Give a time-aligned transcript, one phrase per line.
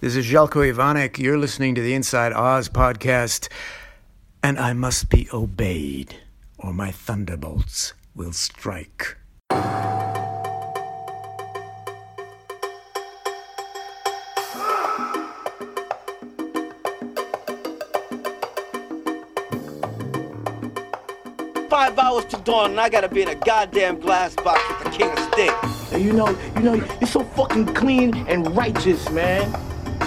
[0.00, 1.18] This is Željko Ivanek.
[1.18, 3.48] You're listening to the Inside Oz podcast,
[4.44, 6.14] and I must be obeyed,
[6.56, 9.16] or my thunderbolts will strike.
[21.68, 24.90] Five hours to dawn, and I gotta be in a goddamn glass box with the
[24.90, 25.52] king of sting.
[25.92, 29.52] And you know, you know, you're so fucking clean and righteous, man.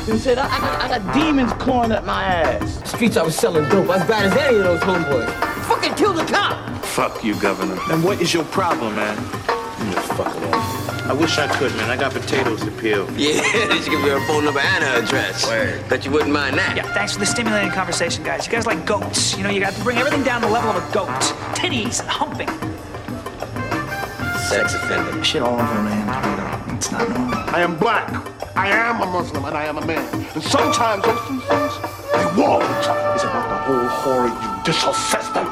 [0.08, 2.90] You said I, I, got, I got demons clawing at my ass.
[2.90, 5.32] Streets I was selling dope as bad as any of those homeboys.
[5.66, 6.84] Fucking kill the cop.
[6.84, 7.78] Fuck you, Governor.
[7.92, 9.16] And what is your problem, man?
[9.18, 10.90] You just fucking ass.
[11.04, 11.90] I wish I could, man.
[11.92, 13.08] I got potatoes to peel.
[13.18, 15.48] Yeah, they should give you her phone number and her address.
[15.48, 15.88] Word.
[15.88, 16.76] Bet you wouldn't mind that.
[16.76, 18.48] Yeah, thanks for the stimulating conversation, guys.
[18.48, 19.38] You guys like goats.
[19.38, 21.10] You know, you got to bring everything down to the level of a goat.
[21.54, 22.50] Titties humping.
[24.50, 25.24] Sex offender.
[25.24, 26.41] Shit all over, man.
[26.82, 27.36] It's not normal.
[27.36, 28.10] I am black.
[28.58, 30.26] I am a Muslim and I am a man.
[30.34, 31.78] And sometimes those two things,
[32.12, 32.64] they won't.
[33.14, 34.34] It's about the whole horrid
[34.66, 35.46] judicial system.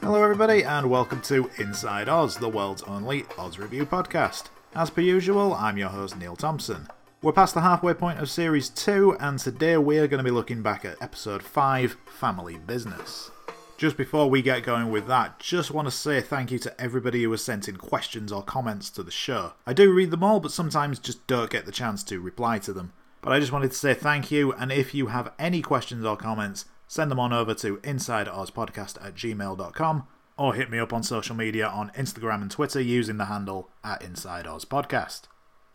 [0.00, 4.44] Hello, everybody, and welcome to Inside Oz, the world's only Oz review podcast.
[4.74, 6.88] As per usual, I'm your host, Neil Thompson.
[7.22, 10.62] We're past the halfway point of Series 2, and today we're going to be looking
[10.62, 13.30] back at Episode 5 Family Business.
[13.76, 17.22] Just before we get going with that, just want to say thank you to everybody
[17.22, 19.52] who has sent in questions or comments to the show.
[19.66, 22.72] I do read them all, but sometimes just don't get the chance to reply to
[22.72, 22.94] them.
[23.20, 26.16] But I just wanted to say thank you, and if you have any questions or
[26.16, 30.06] comments, send them on over to insideozpodcast at gmail.com
[30.38, 34.00] or hit me up on social media on Instagram and Twitter using the handle at
[34.00, 35.24] InsideOzPodcast.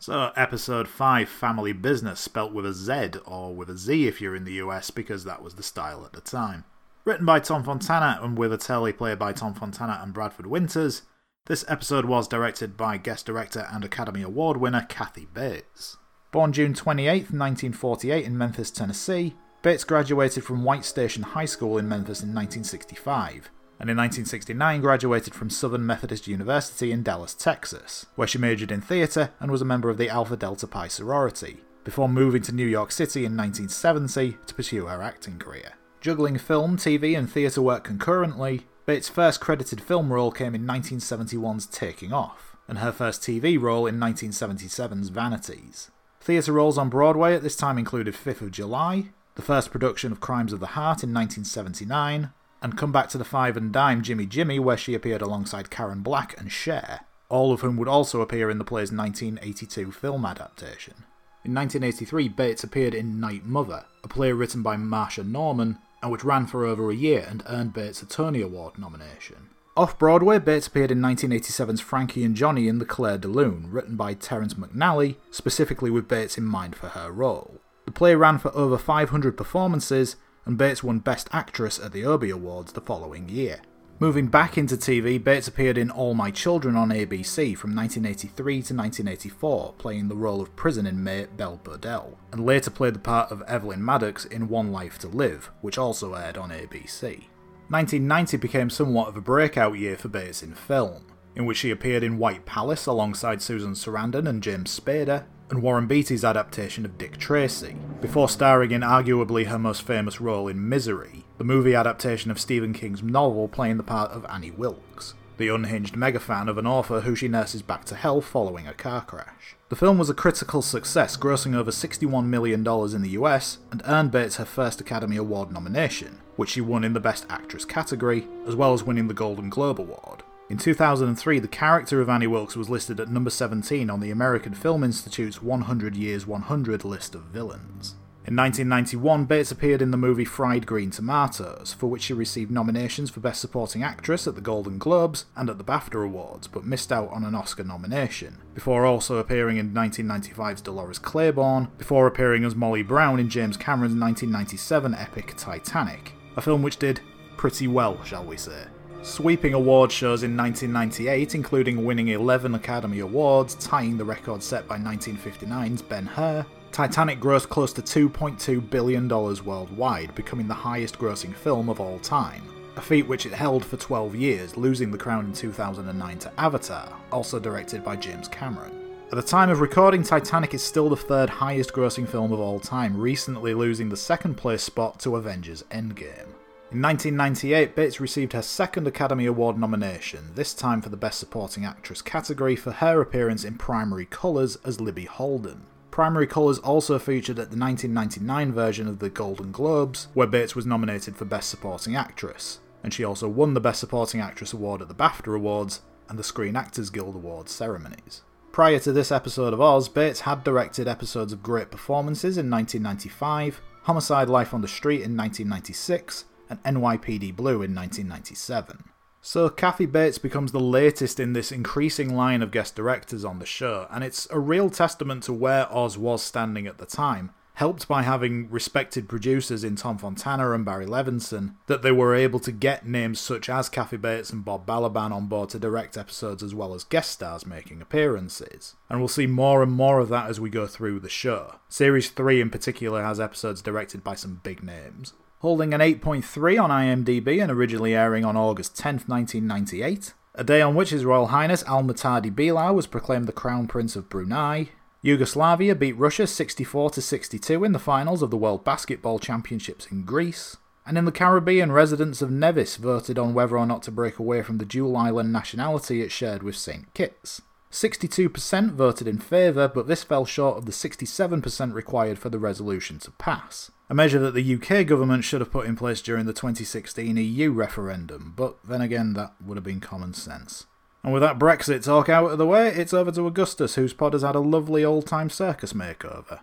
[0.06, 4.22] So, uh, episode 5 Family Business, spelt with a Z or with a Z if
[4.22, 6.64] you're in the US because that was the style at the time.
[7.06, 11.02] Written by Tom Fontana and with a telly teleplay by Tom Fontana and Bradford Winters,
[11.48, 15.98] this episode was directed by guest director and Academy Award winner Kathy Bates.
[16.32, 21.90] Born June 28, 1948 in Memphis, Tennessee, Bates graduated from White Station High School in
[21.90, 23.50] Memphis in 1965,
[23.80, 28.82] and in 1969 graduated from Southern Methodist University in Dallas, Texas, where she majored in
[28.82, 32.66] theatre and was a member of the Alpha Delta Pi sorority, before moving to New
[32.66, 35.74] York City in 1970 to pursue her acting career.
[36.02, 41.66] Juggling film, TV, and theatre work concurrently, Bates' first credited film role came in 1971's
[41.66, 45.92] Taking Off, and her first TV role in 1977's Vanities.
[46.22, 50.20] Theatre roles on Broadway at this time included Fifth of July, the first production of
[50.20, 52.32] Crimes of the Heart in 1979,
[52.66, 56.02] and Come Back to the Five and Dime Jimmy Jimmy, where she appeared alongside Karen
[56.02, 60.96] Black and Cher, all of whom would also appear in the play's 1982 film adaptation.
[61.44, 66.24] In 1983, Bates appeared in Night Mother, a play written by Marsha Norman, and which
[66.24, 69.50] ran for over a year and earned Bates a Tony Award nomination.
[69.78, 73.96] Off Broadway, Bates appeared in 1987's Frankie and Johnny in The Clair de Lune, written
[73.96, 77.62] by Terence McNally, specifically with Bates in mind for her role.
[77.86, 82.30] The play ran for over 500 performances, and Bates won Best Actress at the Obie
[82.30, 83.62] Awards the following year.
[83.98, 88.74] Moving back into TV, Bates appeared in All My Children on ABC from 1983 to
[88.76, 93.42] 1984, playing the role of prison inmate Belle Bodell, and later played the part of
[93.44, 97.28] Evelyn Maddox in One Life to Live, which also aired on ABC.
[97.70, 102.04] 1990 became somewhat of a breakout year for Bates in film, in which she appeared
[102.04, 107.18] in White Palace alongside Susan Sarandon and James Spader, and Warren Beatty's adaptation of Dick
[107.18, 112.40] Tracy, before starring in arguably her most famous role in Misery, the movie adaptation of
[112.40, 117.02] Stephen King's novel playing the part of Annie Wilkes, the unhinged megafan of an author
[117.02, 119.56] who she nurses back to health following a car crash.
[119.70, 124.12] The film was a critical success, grossing over $61 million in the US, and earned
[124.12, 128.56] Bates her first Academy Award nomination, which she won in the Best Actress category, as
[128.56, 130.24] well as winning the Golden Globe Award.
[130.48, 134.54] In 2003, the character of Annie Wilkes was listed at number 17 on the American
[134.54, 137.96] Film Institute's 100 Years 100 list of villains.
[138.28, 143.10] In 1991, Bates appeared in the movie Fried Green Tomatoes, for which she received nominations
[143.10, 146.92] for Best Supporting Actress at the Golden Globes and at the BAFTA Awards, but missed
[146.92, 152.56] out on an Oscar nomination, before also appearing in 1995's Dolores Claiborne, before appearing as
[152.56, 157.02] Molly Brown in James Cameron's 1997 epic Titanic, a film which did
[157.36, 158.66] pretty well, shall we say.
[159.06, 164.80] Sweeping award shows in 1998, including winning 11 Academy Awards, tying the record set by
[164.80, 171.70] 1959's Ben Hur, Titanic grossed close to $2.2 billion worldwide, becoming the highest grossing film
[171.70, 172.42] of all time,
[172.78, 176.92] a feat which it held for 12 years, losing the crown in 2009 to Avatar,
[177.12, 178.74] also directed by James Cameron.
[179.12, 182.60] At the time of recording, Titanic is still the third highest grossing film of all
[182.60, 186.30] time, recently losing the second place spot to Avengers Endgame.
[186.72, 191.64] In 1998, Bates received her second Academy Award nomination, this time for the Best Supporting
[191.64, 195.68] Actress category for her appearance in Primary Colours as Libby Holden.
[195.92, 200.66] Primary Colours also featured at the 1999 version of the Golden Globes, where Bates was
[200.66, 204.88] nominated for Best Supporting Actress, and she also won the Best Supporting Actress award at
[204.88, 208.24] the BAFTA Awards and the Screen Actors Guild Awards ceremonies.
[208.52, 213.62] Prior to this episode of Oz, Bates had directed episodes of Great Performances in 1995,
[213.84, 218.86] Homicide Life on the Street in 1996, and NYPD Blue in 1997.
[219.28, 223.46] So, Kathy Bates becomes the latest in this increasing line of guest directors on the
[223.48, 227.88] show, and it's a real testament to where Oz was standing at the time, helped
[227.88, 232.52] by having respected producers in Tom Fontana and Barry Levinson, that they were able to
[232.52, 236.54] get names such as Kathy Bates and Bob Balaban on board to direct episodes as
[236.54, 238.76] well as guest stars making appearances.
[238.92, 241.56] And we'll see more and more of that as we go through the show.
[241.68, 245.14] Series 3 in particular has episodes directed by some big names
[245.46, 250.74] holding an 8.3 on IMDb and originally airing on August 10, 1998, a day on
[250.74, 254.70] which His Royal Highness Al Muhtadee Billah was proclaimed the Crown Prince of Brunei.
[255.04, 260.58] Yugoslavia beat Russia 64 62 in the finals of the World Basketball Championships in Greece.
[260.84, 264.42] And in the Caribbean, residents of Nevis voted on whether or not to break away
[264.42, 266.92] from the dual island nationality it shared with St.
[266.96, 267.44] Kitts.
[267.76, 273.00] 62% voted in favour, but this fell short of the 67% required for the resolution
[273.00, 273.70] to pass.
[273.90, 277.52] A measure that the UK government should have put in place during the 2016 EU
[277.52, 280.68] referendum, but then again, that would have been common sense.
[281.04, 284.14] And with that Brexit talk out of the way, it's over to Augustus, whose pod
[284.14, 286.40] has had a lovely old time circus makeover.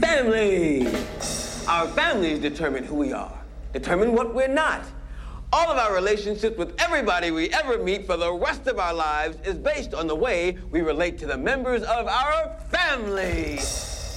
[0.00, 0.88] Family!
[1.68, 4.82] Our families determine who we are, determine what we're not.
[5.50, 9.38] All of our relationships with everybody we ever meet for the rest of our lives
[9.46, 13.58] is based on the way we relate to the members of our family.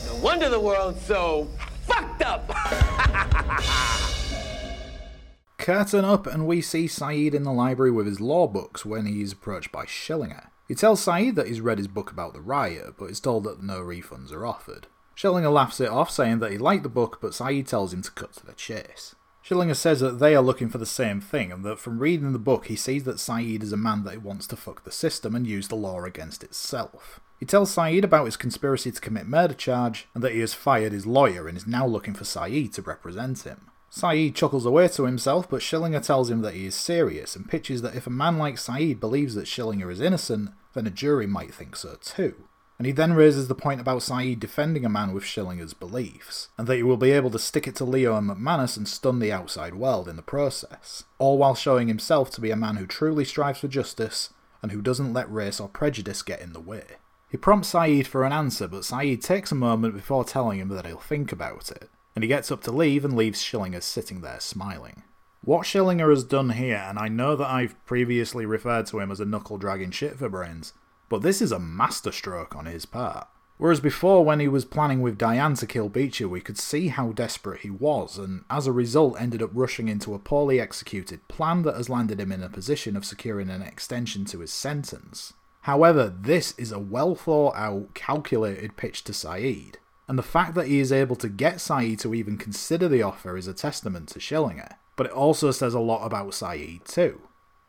[0.07, 1.47] No wonder the world's so
[1.85, 2.49] fucked up.
[5.57, 9.21] Curtain up, and we see Saeed in the library with his law books when he
[9.21, 10.49] is approached by Schillinger.
[10.67, 13.63] He tells Saeed that he's read his book about the riot, but is told that
[13.63, 14.87] no refunds are offered.
[15.15, 18.11] Schillinger laughs it off, saying that he liked the book, but Saeed tells him to
[18.11, 19.15] cut to the chase.
[19.51, 22.39] Schillinger says that they are looking for the same thing, and that from reading the
[22.39, 25.45] book he sees that Saeed is a man that wants to fuck the system and
[25.45, 27.19] use the law against itself.
[27.37, 30.93] He tells Saeed about his conspiracy to commit murder charge, and that he has fired
[30.93, 33.69] his lawyer and is now looking for Saeed to represent him.
[33.89, 37.81] Saeed chuckles away to himself, but Schillinger tells him that he is serious and pitches
[37.81, 41.53] that if a man like Saeed believes that Schillinger is innocent, then a jury might
[41.53, 42.47] think so too.
[42.81, 46.67] And he then raises the point about Sayid defending a man with Schillinger's beliefs, and
[46.67, 49.31] that he will be able to stick it to Leo and McManus and stun the
[49.31, 53.23] outside world in the process, all while showing himself to be a man who truly
[53.23, 54.33] strives for justice
[54.63, 56.85] and who doesn't let race or prejudice get in the way.
[57.29, 60.87] He prompts Sayid for an answer, but Sayid takes a moment before telling him that
[60.87, 64.39] he'll think about it, and he gets up to leave and leaves Schillinger sitting there
[64.39, 65.03] smiling.
[65.43, 69.19] What Schillinger has done here, and I know that I've previously referred to him as
[69.19, 70.73] a knuckle dragging shit for brains,
[71.11, 73.27] but this is a masterstroke on his part.
[73.57, 77.11] Whereas before, when he was planning with Diane to kill Beecher, we could see how
[77.11, 81.63] desperate he was, and as a result ended up rushing into a poorly executed plan
[81.63, 85.33] that has landed him in a position of securing an extension to his sentence.
[85.63, 89.75] However, this is a well thought out, calculated pitch to Sayid,
[90.07, 93.35] and the fact that he is able to get Sayid to even consider the offer
[93.35, 97.21] is a testament to Schillinger, but it also says a lot about Sayid too.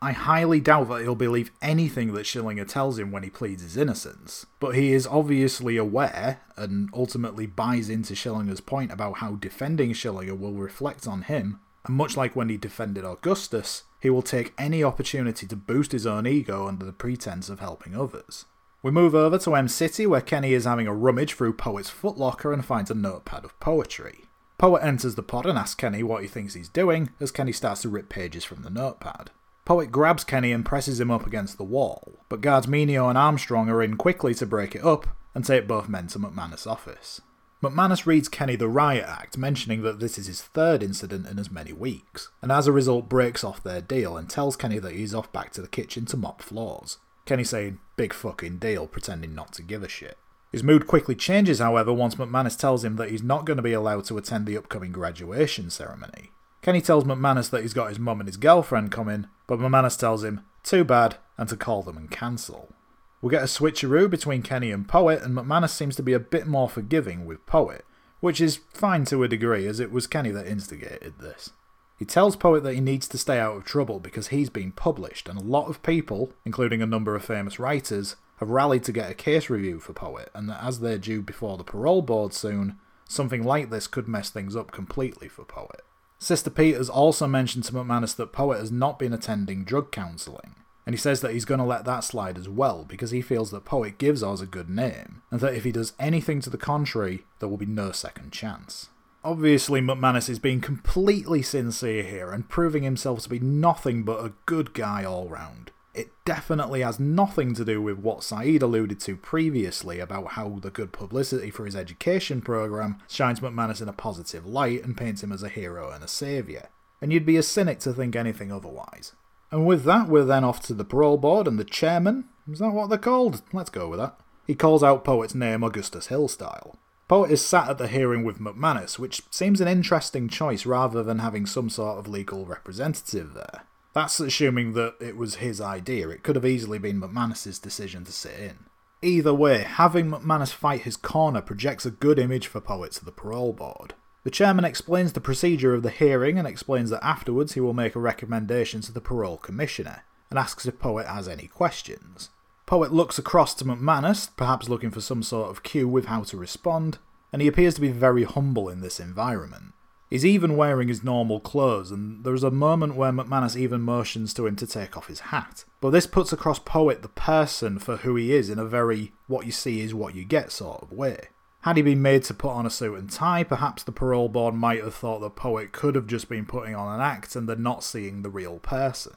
[0.03, 3.77] I highly doubt that he'll believe anything that Schillinger tells him when he pleads his
[3.77, 9.93] innocence, but he is obviously aware and ultimately buys into Schillinger's point about how defending
[9.93, 14.55] Schillinger will reflect on him, and much like when he defended Augustus, he will take
[14.59, 18.47] any opportunity to boost his own ego under the pretense of helping others.
[18.83, 22.53] We move over to M City where Kenny is having a rummage through Poet's footlocker
[22.53, 24.25] and finds a notepad of poetry.
[24.59, 27.83] Poet enters the pod and asks Kenny what he thinks he's doing as Kenny starts
[27.83, 29.31] to rip pages from the notepad.
[29.65, 33.69] Poet grabs Kenny and presses him up against the wall, but guards Minio and Armstrong
[33.69, 37.21] are in quickly to break it up and take both men to McManus' office.
[37.63, 41.49] McManus reads Kenny the Riot Act, mentioning that this is his third incident in as
[41.49, 45.15] many weeks, and as a result breaks off their deal and tells Kenny that he's
[45.15, 46.99] off back to the kitchen to mop floors.
[47.25, 50.19] Kenny saying, big fucking deal, pretending not to give a shit.
[50.51, 53.73] His mood quickly changes, however, once McManus tells him that he's not going to be
[53.73, 56.32] allowed to attend the upcoming graduation ceremony.
[56.63, 60.23] Kenny tells McManus that he's got his mum and his girlfriend coming, but McManus tells
[60.23, 62.73] him, too bad, and to call them and cancel.
[63.21, 66.47] We get a switcheroo between Kenny and Poet, and McManus seems to be a bit
[66.47, 67.85] more forgiving with Poet,
[68.21, 71.51] which is fine to a degree, as it was Kenny that instigated this.
[71.99, 75.29] He tells Poet that he needs to stay out of trouble because he's been published,
[75.29, 79.11] and a lot of people, including a number of famous writers, have rallied to get
[79.11, 82.79] a case review for Poet, and that as they're due before the parole board soon,
[83.09, 85.83] something like this could mess things up completely for Poet.
[86.23, 90.55] Sister Peters also mentioned to McManus that Poet has not been attending drug counselling,
[90.87, 93.51] and he says that he's going to let that slide as well because he feels
[93.51, 96.57] that Poet gives Oz a good name, and that if he does anything to the
[96.57, 98.89] contrary, there will be no second chance.
[99.25, 104.35] Obviously, McManus is being completely sincere here and proving himself to be nothing but a
[104.47, 105.73] good guy all round.
[105.95, 110.71] It definitely has nothing to do with what Saeed alluded to previously about how the
[110.71, 115.33] good publicity for his education program shines McManus in a positive light and paints him
[115.33, 116.71] as a hero and a saviour.
[117.03, 119.13] And you'd be a cynic to think anything otherwise.
[119.51, 122.25] And with that, we're then off to the parole board and the chairman.
[122.51, 123.43] Is that what they're called?
[123.53, 124.19] Let's go with that.
[124.47, 126.77] He calls out Poet's name Augustus Hill style.
[127.07, 131.19] Poet is sat at the hearing with McManus, which seems an interesting choice rather than
[131.19, 133.65] having some sort of legal representative there.
[133.95, 136.09] That's assuming that it was his idea.
[136.09, 138.59] It could have easily been McManus's decision to sit in.
[139.03, 143.11] Either way, having McManus fight his corner projects a good image for Poet to the
[143.11, 143.95] parole board.
[144.25, 147.97] The chairman explains the procedure of the hearing and explains that afterwards he will make
[147.97, 152.31] a recommendation to the parole commissioner and asks if Poet has any questions.
[152.65, 156.37] Poet looks across to McManus, perhaps looking for some sort of cue with how to
[156.37, 156.99] respond,
[157.33, 159.75] and he appears to be very humble in this environment.
[160.13, 164.47] He's even wearing his normal clothes, and there's a moment where McManus even motions to
[164.47, 165.65] him to take off his hat.
[165.81, 169.47] But this puts across Poet the person for who he is in a very what
[169.47, 171.29] you see is what you get sort of way.
[171.63, 174.55] Had he been made to put on a suit and tie, perhaps the parole board
[174.55, 177.57] might have thought the poet could have just been putting on an act and they're
[177.57, 179.15] not seeing the real person.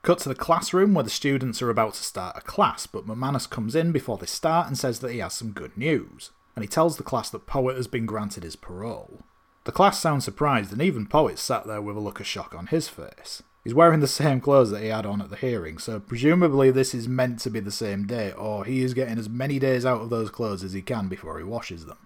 [0.00, 3.50] Cut to the classroom where the students are about to start a class, but McManus
[3.50, 6.68] comes in before they start and says that he has some good news, and he
[6.68, 9.24] tells the class that Poet has been granted his parole.
[9.68, 12.68] The class sounds surprised, and even Poet sat there with a look of shock on
[12.68, 13.42] his face.
[13.62, 16.94] He's wearing the same clothes that he had on at the hearing, so presumably this
[16.94, 20.00] is meant to be the same day, or he is getting as many days out
[20.00, 21.98] of those clothes as he can before he washes them.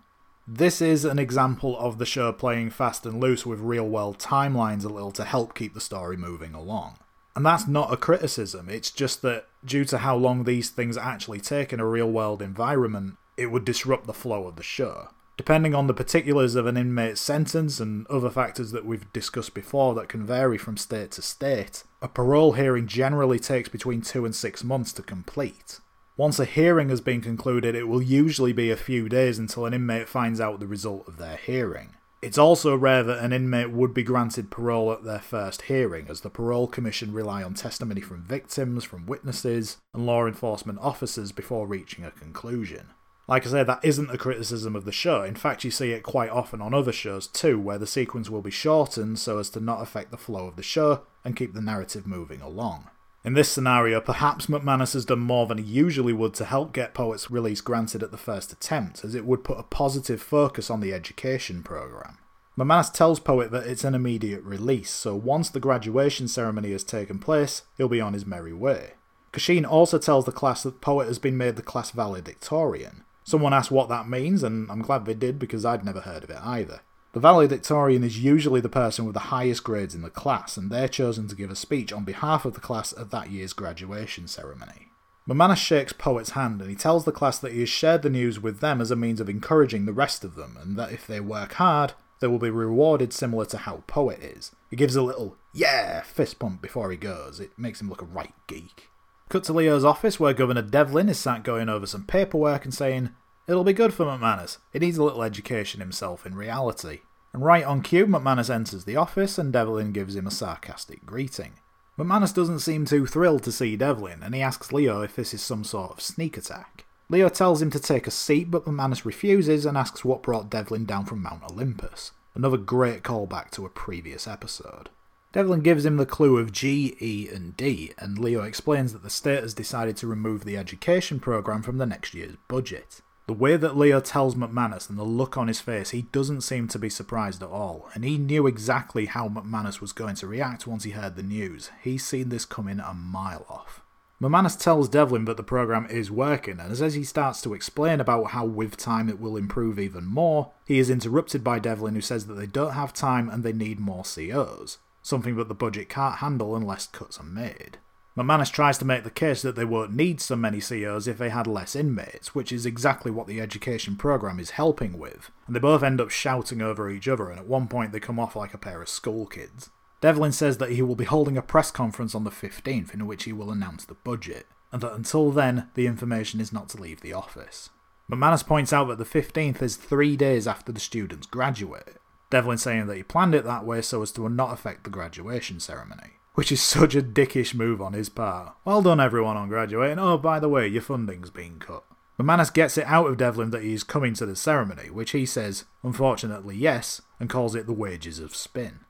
[0.45, 4.85] This is an example of the show playing fast and loose with real world timelines
[4.85, 6.97] a little to help keep the story moving along.
[7.37, 11.39] And that's not a criticism, it's just that due to how long these things actually
[11.39, 15.11] take in a real world environment, it would disrupt the flow of the show.
[15.43, 19.93] Depending on the particulars of an inmate's sentence and other factors that we've discussed before
[19.93, 24.37] that can vary from state to state, a parole hearing generally takes between two and
[24.37, 25.81] six months to complete.
[26.17, 29.75] Once a hearing has been concluded, it will usually be a few days until an
[29.75, 31.89] inmate finds out the result of their hearing.
[32.23, 36.21] It's also rare that an inmate would be granted parole at their first hearing, as
[36.21, 41.67] the Parole Commission rely on testimony from victims, from witnesses, and law enforcement officers before
[41.67, 42.91] reaching a conclusion.
[43.33, 45.23] Like I say, that isn't a criticism of the show.
[45.23, 48.43] In fact, you see it quite often on other shows too, where the sequence will
[48.43, 51.63] be shortened so as to not affect the flow of the show and keep the
[51.63, 52.91] narrative moving along.
[53.25, 56.93] In this scenario, perhaps McManus has done more than he usually would to help get
[56.93, 60.81] Poet's release granted at the first attempt, as it would put a positive focus on
[60.81, 62.19] the education programme.
[62.59, 67.19] McManus tells Poet that it's an immediate release, so once the graduation ceremony has taken
[67.19, 68.91] place, he'll be on his merry way.
[69.33, 73.71] Kashin also tells the class that Poet has been made the class valedictorian, Someone asked
[73.71, 76.81] what that means, and I'm glad they did because I'd never heard of it either.
[77.13, 80.89] The valedictorian is usually the person with the highest grades in the class, and they're
[80.89, 84.89] chosen to give a speech on behalf of the class at that year's graduation ceremony.
[85.29, 88.41] McManus shakes Poet's hand and he tells the class that he has shared the news
[88.41, 91.21] with them as a means of encouraging the rest of them, and that if they
[91.21, 94.53] work hard, they will be rewarded similar to how Poet is.
[94.71, 97.41] He gives a little, yeah, fist pump before he goes.
[97.41, 98.89] It makes him look a right geek.
[99.33, 103.13] Cut to Leo's office where Governor Devlin is sat going over some paperwork and saying,
[103.49, 104.59] It'll be good for McManus.
[104.75, 107.01] He needs a little education himself in reality.
[107.33, 111.55] And right on cue, McManus enters the office and Devlin gives him a sarcastic greeting.
[111.99, 115.41] McManus doesn't seem too thrilled to see Devlin, and he asks Leo if this is
[115.41, 116.85] some sort of sneak attack.
[117.09, 120.85] Leo tells him to take a seat, but McManus refuses and asks what brought Devlin
[120.85, 122.13] down from Mount Olympus.
[122.35, 124.91] Another great callback to a previous episode.
[125.33, 129.09] Devlin gives him the clue of G, E, and D, and Leo explains that the
[129.09, 133.01] state has decided to remove the education program from the next year's budget.
[133.27, 136.69] The way that Leo tells McManus and the look on his face, he doesn't seem
[136.69, 140.67] to be surprised at all, and he knew exactly how McManus was going to react
[140.67, 141.71] once he heard the news.
[141.83, 143.81] He's seen this coming a mile off.
[144.21, 148.33] McManus tells Devlin that the program is working, and as he starts to explain about
[148.33, 152.27] how with time it will improve even more, he is interrupted by Devlin who says
[152.27, 156.17] that they don't have time and they need more COs something that the budget can't
[156.17, 157.79] handle unless cuts are made.
[158.17, 161.31] McManus tries to make the case that they won't need so many COs if they
[161.31, 165.61] had less inmates, which is exactly what the education programme is helping with, and they
[165.61, 168.53] both end up shouting over each other, and at one point they come off like
[168.53, 169.71] a pair of school kids.
[170.03, 173.25] Devlin says that he will be holding a press conference on the 15th in which
[173.25, 177.01] he will announce the budget, and that until then, the information is not to leave
[177.01, 177.71] the office.
[178.11, 181.97] McManus points out that the 15th is three days after the students graduate,
[182.33, 185.61] Devlin saying that he planned it that way so as to not affect the graduation
[185.61, 186.15] ceremony.
[186.35, 188.55] Which is such a dickish move on his part.
[188.65, 189.99] Well done everyone on graduating.
[189.99, 191.85] Oh, by the way, your funding's been cut.
[192.19, 195.27] McManus gets it out of Devlin that he is coming to the ceremony, which he
[195.27, 198.81] says, unfortunately, yes, and calls it the wages of spin.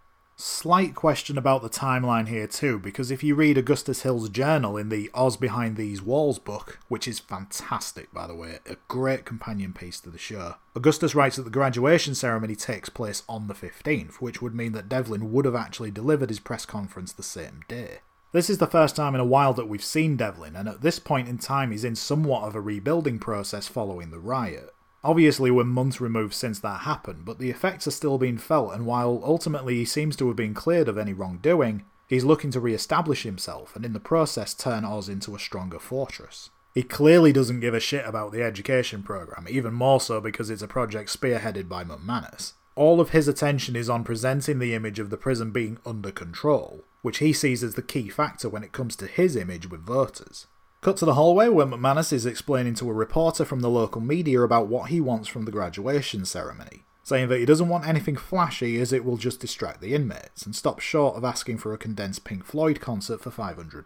[0.44, 4.88] Slight question about the timeline here too, because if you read Augustus Hill's journal in
[4.88, 9.72] the Oz Behind These Walls book, which is fantastic by the way, a great companion
[9.72, 14.14] piece to the show, Augustus writes that the graduation ceremony takes place on the 15th,
[14.14, 17.98] which would mean that Devlin would have actually delivered his press conference the same day.
[18.32, 20.98] This is the first time in a while that we've seen Devlin, and at this
[20.98, 24.74] point in time he's in somewhat of a rebuilding process following the riot.
[25.04, 28.86] Obviously, we're months removed since that happened, but the effects are still being felt, and
[28.86, 32.72] while ultimately he seems to have been cleared of any wrongdoing, he's looking to re
[32.72, 36.50] establish himself and in the process turn Oz into a stronger fortress.
[36.72, 40.62] He clearly doesn't give a shit about the education program, even more so because it's
[40.62, 42.52] a project spearheaded by McManus.
[42.76, 46.84] All of his attention is on presenting the image of the prison being under control,
[47.02, 50.46] which he sees as the key factor when it comes to his image with voters.
[50.82, 54.40] Cut to the hallway where McManus is explaining to a reporter from the local media
[54.40, 58.80] about what he wants from the graduation ceremony, saying that he doesn't want anything flashy
[58.80, 62.24] as it will just distract the inmates, and stops short of asking for a condensed
[62.24, 63.84] Pink Floyd concert for £500.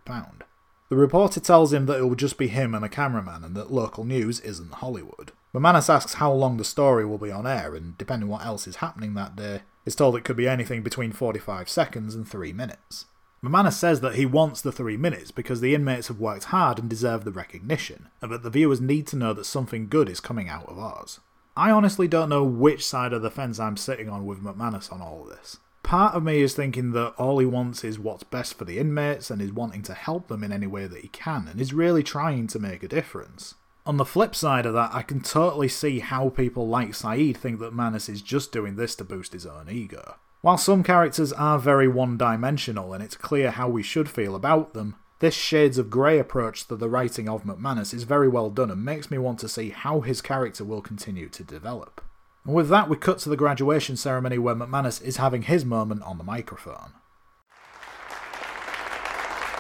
[0.89, 3.71] The reporter tells him that it will just be him and a cameraman and that
[3.71, 5.33] local news isn't Hollywood.
[5.55, 8.77] McManus asks how long the story will be on air, and depending what else is
[8.77, 13.05] happening that day, is told it could be anything between 45 seconds and 3 minutes.
[13.47, 16.91] McManus says that he wants the three minutes because the inmates have worked hard and
[16.91, 20.49] deserve the recognition, and that the viewers need to know that something good is coming
[20.49, 21.21] out of Oz.
[21.57, 25.01] I honestly don't know which side of the fence I'm sitting on with McManus on
[25.01, 25.59] all of this.
[25.85, 29.31] Part of me is thinking that all he wants is what's best for the inmates
[29.31, 32.03] and is wanting to help them in any way that he can and is really
[32.03, 33.55] trying to make a difference.
[33.87, 37.61] On the flip side of that, I can totally see how people like Saeed think
[37.61, 40.17] that Manus is just doing this to boost his own ego.
[40.47, 44.75] While some characters are very one dimensional and it's clear how we should feel about
[44.75, 48.71] them, this shades of grey approach to the writing of McManus is very well done
[48.71, 52.01] and makes me want to see how his character will continue to develop.
[52.45, 56.03] And with that, we cut to the graduation ceremony where McManus is having his moment
[56.03, 56.93] on the microphone.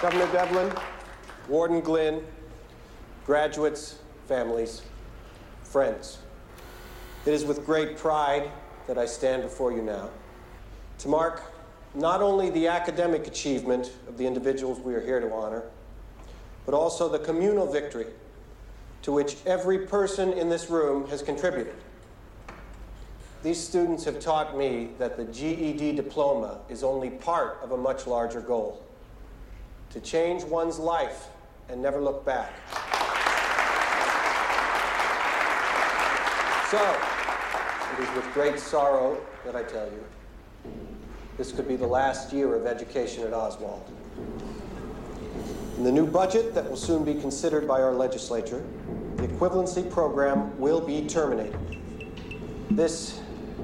[0.00, 0.72] Governor Devlin,
[1.48, 2.24] Warden Glynn,
[3.24, 4.82] graduates, families,
[5.64, 6.18] friends.
[7.26, 8.52] It is with great pride
[8.86, 10.10] that I stand before you now
[10.98, 11.52] to mark
[11.94, 15.62] not only the academic achievement of the individuals we are here to honor,
[16.64, 18.06] but also the communal victory
[19.02, 21.74] to which every person in this room has contributed.
[23.42, 28.06] These students have taught me that the GED diploma is only part of a much
[28.06, 28.82] larger goal
[29.90, 31.28] to change one's life
[31.68, 32.52] and never look back.
[36.70, 37.00] So,
[37.92, 40.04] it is with great sorrow that I tell you
[41.36, 43.90] this could be the last year of education at Oswald.
[45.76, 48.64] In the new budget that will soon be considered by our legislature,
[49.16, 51.58] the equivalency program will be terminated.
[52.70, 53.20] This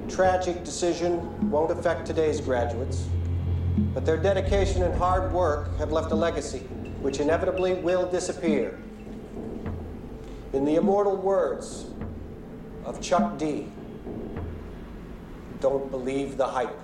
[0.08, 3.06] tragic decision won't affect today's graduates,
[3.94, 6.60] but their dedication and hard work have left a legacy
[7.00, 8.78] which inevitably will disappear.
[10.52, 11.86] In the immortal words
[12.84, 13.72] of Chuck D,
[15.60, 16.78] don't believe the hype.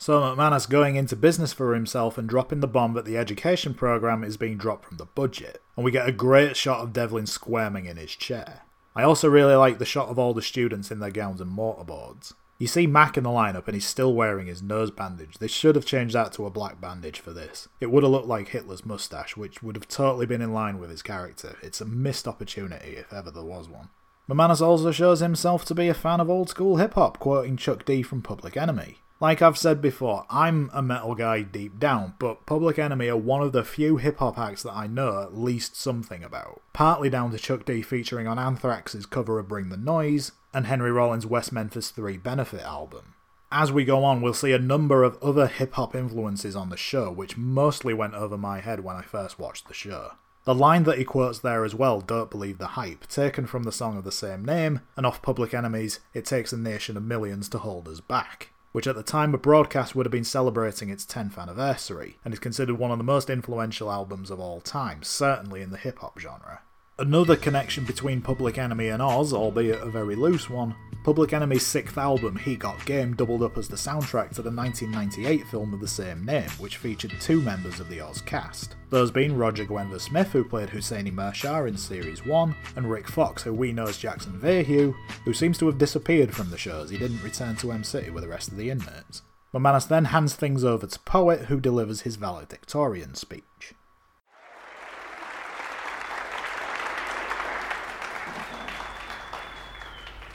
[0.00, 4.24] So McManus going into business for himself and dropping the bomb that the education program
[4.24, 7.84] is being dropped from the budget, and we get a great shot of Devlin squirming
[7.84, 8.62] in his chair.
[8.96, 12.32] I also really like the shot of all the students in their gowns and mortarboards.
[12.58, 15.36] You see Mac in the lineup and he's still wearing his nose bandage.
[15.36, 17.68] They should have changed that to a black bandage for this.
[17.78, 20.88] It would have looked like Hitler's mustache, which would have totally been in line with
[20.88, 21.58] his character.
[21.62, 23.90] It's a missed opportunity if ever there was one.
[24.30, 27.84] McManus also shows himself to be a fan of old school hip hop, quoting Chuck
[27.84, 28.96] D from Public Enemy.
[29.20, 33.42] Like I've said before, I'm a metal guy deep down, but Public Enemy are one
[33.42, 36.62] of the few hip hop acts that I know at least something about.
[36.72, 40.90] Partly down to Chuck D featuring on Anthrax's cover of Bring the Noise, and Henry
[40.90, 43.14] Rollins' West Memphis 3 Benefit album.
[43.52, 46.78] As we go on, we'll see a number of other hip hop influences on the
[46.78, 50.12] show, which mostly went over my head when I first watched the show.
[50.44, 53.72] The line that he quotes there as well, Don't Believe the Hype, taken from the
[53.72, 57.50] song of the same name, and off Public Enemy's It Takes a Nation of Millions
[57.50, 61.04] to Hold Us Back, which at the time of broadcast would have been celebrating its
[61.04, 65.62] 10th anniversary, and is considered one of the most influential albums of all time, certainly
[65.62, 66.60] in the hip hop genre.
[67.00, 71.96] Another connection between Public Enemy and Oz, albeit a very loose one, Public Enemy's sixth
[71.96, 75.88] album, He Got Game, doubled up as the soundtrack to the 1998 film of the
[75.88, 78.76] same name, which featured two members of the Oz cast.
[78.90, 83.42] Those being Roger Guenveur Smith, who played Husseini Mirshah in Series 1, and Rick Fox,
[83.42, 86.90] who we know as Jackson Vahue, who seems to have disappeared from the show as
[86.90, 89.22] he didn't return to M City with the rest of the inmates.
[89.54, 93.72] McManus then hands things over to Poet, who delivers his valedictorian speech.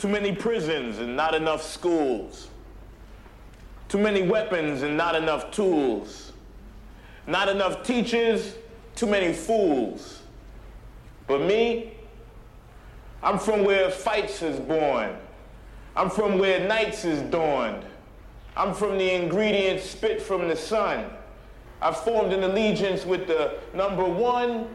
[0.06, 2.50] Too many prisons and not enough schools.
[3.90, 6.32] Too many weapons and not enough tools.
[7.26, 8.54] Not enough teachers,
[8.94, 10.22] too many fools.
[11.26, 11.94] But me,
[13.24, 15.18] I'm from where fights is born.
[15.96, 17.84] I'm from where nights is dawned.
[18.56, 21.10] I'm from the ingredients spit from the sun.
[21.82, 24.68] I've formed an allegiance with the number one,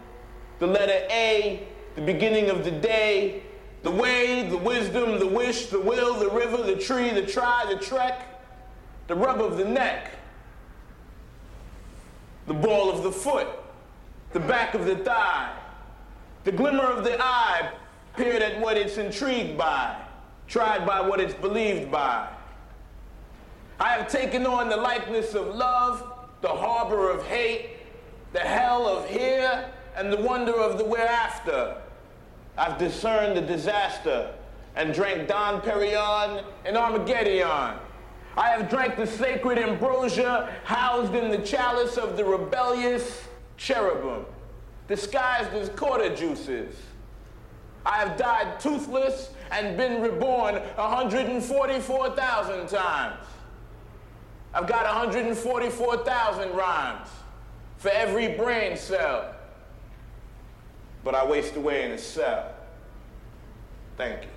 [0.59, 3.45] the letter A, the beginning of the day,
[3.83, 7.81] the way, the wisdom, the wish, the will, the river, the tree, the try, the
[7.81, 8.27] trek,
[9.07, 10.11] the rub of the neck,
[12.47, 13.49] the ball of the foot,
[14.33, 15.55] the back of the thigh,
[16.45, 17.71] the glimmer of the eye,
[18.17, 19.97] peered at what it's intrigued by,
[20.47, 22.29] tried by what it's believed by.
[23.79, 26.05] I have taken on the likeness of love,
[26.43, 27.71] the harbor of hate,
[28.33, 31.77] the hell of here, and the wonder of the whereafter.
[32.57, 34.33] I've discerned the disaster
[34.77, 37.79] and drank Dom Perignon and Armageddon.
[38.37, 43.23] I have drank the sacred ambrosia housed in the chalice of the rebellious
[43.57, 44.25] cherubim,
[44.89, 46.77] disguised as quarter juices.
[47.85, 53.27] I have died toothless and been reborn 144,000 times.
[54.53, 57.09] I've got 144,000 rhymes
[57.79, 59.35] for every brain cell
[61.05, 62.55] but I waste away in a cell.
[63.97, 64.29] Thank you.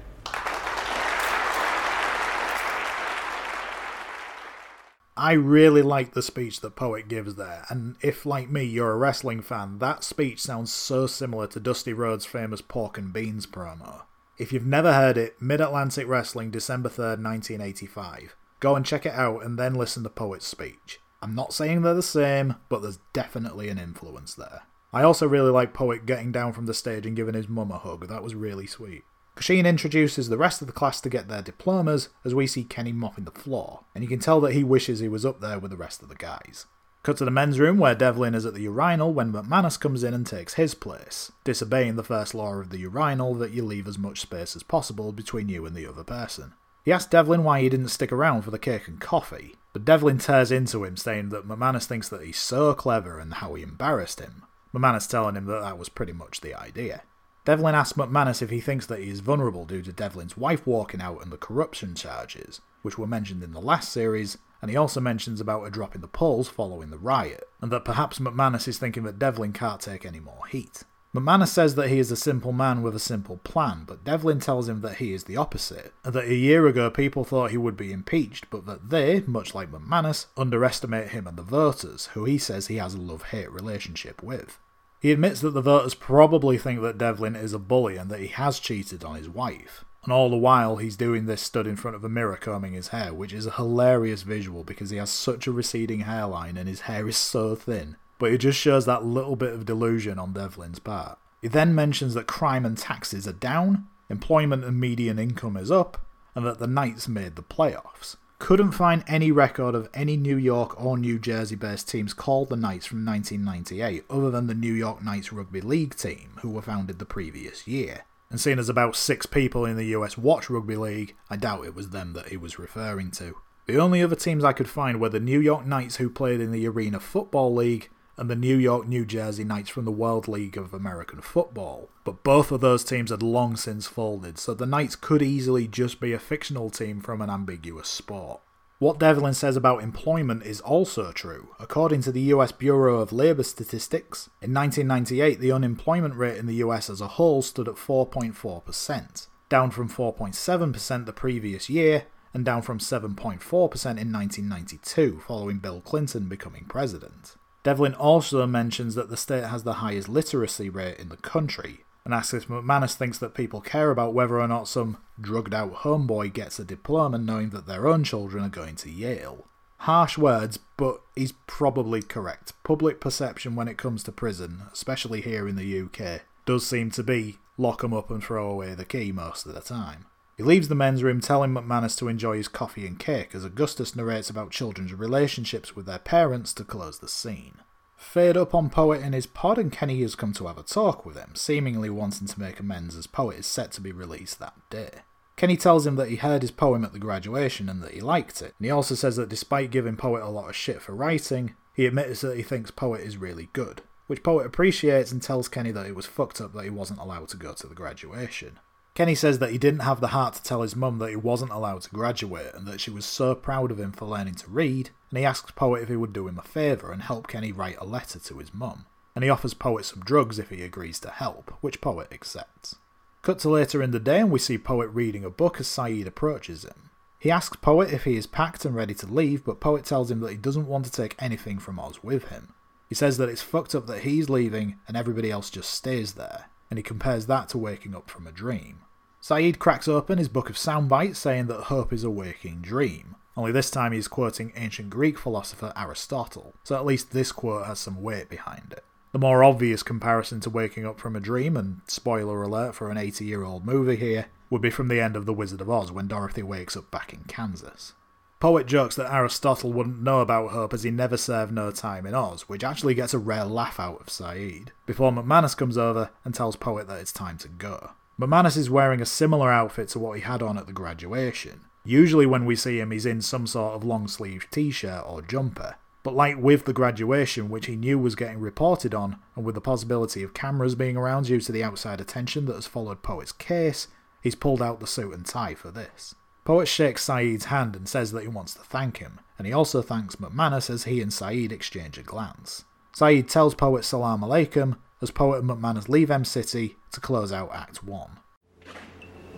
[5.16, 8.98] I really like the speech that Poet gives there, and if, like me, you're a
[8.98, 14.02] wrestling fan, that speech sounds so similar to Dusty Rhodes' famous Pork and Beans promo.
[14.40, 18.36] If you've never heard it, Mid Atlantic Wrestling, December 3rd, 1985.
[18.60, 21.00] Go and check it out and then listen to Poet's speech.
[21.22, 24.64] I'm not saying they're the same, but there's definitely an influence there.
[24.94, 27.80] I also really like Poet getting down from the stage and giving his mum a
[27.80, 29.04] hug, that was really sweet.
[29.36, 32.92] Kashin introduces the rest of the class to get their diplomas as we see Kenny
[32.92, 35.72] mopping the floor, and you can tell that he wishes he was up there with
[35.72, 36.68] the rest of the guys.
[37.02, 40.14] Cut to the men's room where Devlin is at the urinal when McManus comes in
[40.14, 43.98] and takes his place, disobeying the first law of the urinal that you leave as
[43.98, 46.54] much space as possible between you and the other person.
[46.86, 50.20] He asks Devlin why he didn't stick around for the cake and coffee, but Devlin
[50.20, 54.20] tears into him saying that McManus thinks that he's so clever and how he embarrassed
[54.20, 54.44] him,
[54.74, 57.04] McManus telling him that that was pretty much the idea.
[57.46, 61.02] Devlin asks McManus if he thinks that he is vulnerable due to Devlin's wife walking
[61.02, 65.02] out and the corruption charges, which were mentioned in the last series, and he also
[65.02, 68.78] mentions about a drop in the polls following the riot, and that perhaps McManus is
[68.78, 70.84] thinking that Devlin can't take any more heat.
[71.14, 74.68] McManus says that he is a simple man with a simple plan, but Devlin tells
[74.68, 77.78] him that he is the opposite, and that a year ago people thought he would
[77.78, 82.38] be impeached, but that they, much like McManus, underestimate him and the voters, who he
[82.38, 84.58] says he has a love hate relationship with.
[85.04, 88.28] He admits that the voters probably think that Devlin is a bully and that he
[88.28, 89.84] has cheated on his wife.
[90.06, 92.88] And all the while, he's doing this stood in front of a mirror combing his
[92.88, 96.82] hair, which is a hilarious visual because he has such a receding hairline and his
[96.82, 97.98] hair is so thin.
[98.18, 101.20] But it just shows that little bit of delusion on Devlin's part.
[101.42, 105.98] He then mentions that crime and taxes are down, employment and median income is up,
[106.34, 108.16] and that the Knights made the playoffs.
[108.44, 112.58] Couldn't find any record of any New York or New Jersey based teams called the
[112.58, 117.00] Knights from 1998 other than the New York Knights Rugby League team, who were founded
[117.00, 118.02] the previous year.
[118.30, 121.74] And seeing as about six people in the US watch rugby league, I doubt it
[121.74, 123.38] was them that he was referring to.
[123.66, 126.52] The only other teams I could find were the New York Knights who played in
[126.52, 130.58] the Arena Football League and the New York New Jersey Knights from the World League
[130.58, 131.90] of American Football.
[132.04, 136.00] But both of those teams had long since folded, so the Knights could easily just
[136.00, 138.42] be a fictional team from an ambiguous sport.
[138.80, 141.56] What Devlin says about employment is also true.
[141.60, 146.56] According to the US Bureau of Labor Statistics, in 1998 the unemployment rate in the
[146.56, 152.62] US as a whole stood at 4.4%, down from 4.7% the previous year, and down
[152.62, 157.36] from 7.4% in 1992 following Bill Clinton becoming president.
[157.64, 162.14] Devlin also mentions that the state has the highest literacy rate in the country, and
[162.14, 166.34] asks if McManus thinks that people care about whether or not some drugged out homeboy
[166.34, 169.46] gets a diploma knowing that their own children are going to Yale.
[169.78, 172.54] Harsh words, but he's probably correct.
[172.64, 177.04] Public perception when it comes to prison, especially here in the UK, does seem to
[177.04, 180.06] be lock 'em up and throw away the key most of the time.
[180.36, 183.96] He leaves the men's room telling McManus to enjoy his coffee and cake as Augustus
[183.96, 187.60] narrates about children's relationships with their parents to close the scene.
[187.96, 191.06] Fade up on Poet in his pod and Kenny has come to have a talk
[191.06, 194.56] with him, seemingly wanting to make amends as Poet is set to be released that
[194.70, 195.02] day.
[195.36, 198.42] Kenny tells him that he heard his poem at the graduation and that he liked
[198.42, 201.56] it, and he also says that despite giving Poet a lot of shit for writing,
[201.74, 205.72] he admits that he thinks Poet is really good, which Poet appreciates and tells Kenny
[205.72, 208.60] that it was fucked up that he wasn't allowed to go to the graduation.
[208.96, 211.52] Kenny says that he didn't have the heart to tell his mum that he wasn't
[211.52, 214.92] allowed to graduate and that she was so proud of him for learning to read,
[215.10, 217.78] and he asks Poet if he would do him a favour and help Kenny write
[217.80, 218.86] a letter to his mum.
[219.16, 222.76] And he offers Poet some drugs if he agrees to help, which Poet accepts.
[223.24, 226.06] Cut to later in the day and we see Poet reading a book as Saeed
[226.06, 226.92] approaches him.
[227.20, 230.20] He asks Poet if he is packed and ready to leave, but Poet tells him
[230.20, 232.54] that he doesn't want to take anything from Oz with him.
[232.90, 236.46] He says that it's fucked up that he's leaving and everybody else just stays there,
[236.74, 238.80] and he compares that to waking up from a dream.
[239.22, 243.52] Saeed cracks open his book of soundbites saying that hope is a waking dream, only
[243.52, 248.02] this time he's quoting ancient Greek philosopher Aristotle, so at least this quote has some
[248.02, 248.84] weight behind it.
[249.12, 252.98] The more obvious comparison to waking up from a dream, and spoiler alert for an
[252.98, 255.92] 80 year old movie here, would be from the end of The Wizard of Oz
[255.92, 257.94] when Dorothy wakes up back in Kansas.
[258.44, 262.14] Poet jokes that Aristotle wouldn't know about hope as he never served no time in
[262.14, 266.36] Oz, which actually gets a rare laugh out of Saeed, before McManus comes over and
[266.36, 267.92] tells Poet that it's time to go.
[268.20, 271.62] McManus is wearing a similar outfit to what he had on at the graduation.
[271.86, 275.22] Usually, when we see him, he's in some sort of long sleeved t shirt or
[275.22, 279.56] jumper, but like with the graduation, which he knew was getting reported on, and with
[279.56, 283.32] the possibility of cameras being around due to the outside attention that has followed Poet's
[283.32, 283.88] case,
[284.22, 286.16] he's pulled out the suit and tie for this.
[286.46, 289.82] Poet shakes Saeed's hand and says that he wants to thank him, and he also
[289.82, 292.66] thanks McManus as he and Saeed exchange a glance.
[292.94, 297.50] Saeed tells Poet Salam Alaikum as Poet and McManus leave M City to close out
[297.54, 298.20] Act 1.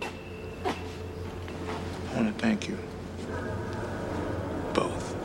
[0.02, 0.08] I
[2.16, 2.78] want to thank you.
[4.74, 5.16] Both.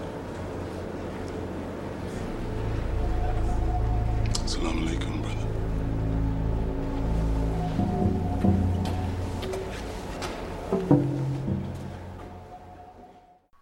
[4.46, 5.19] Salam alaikum,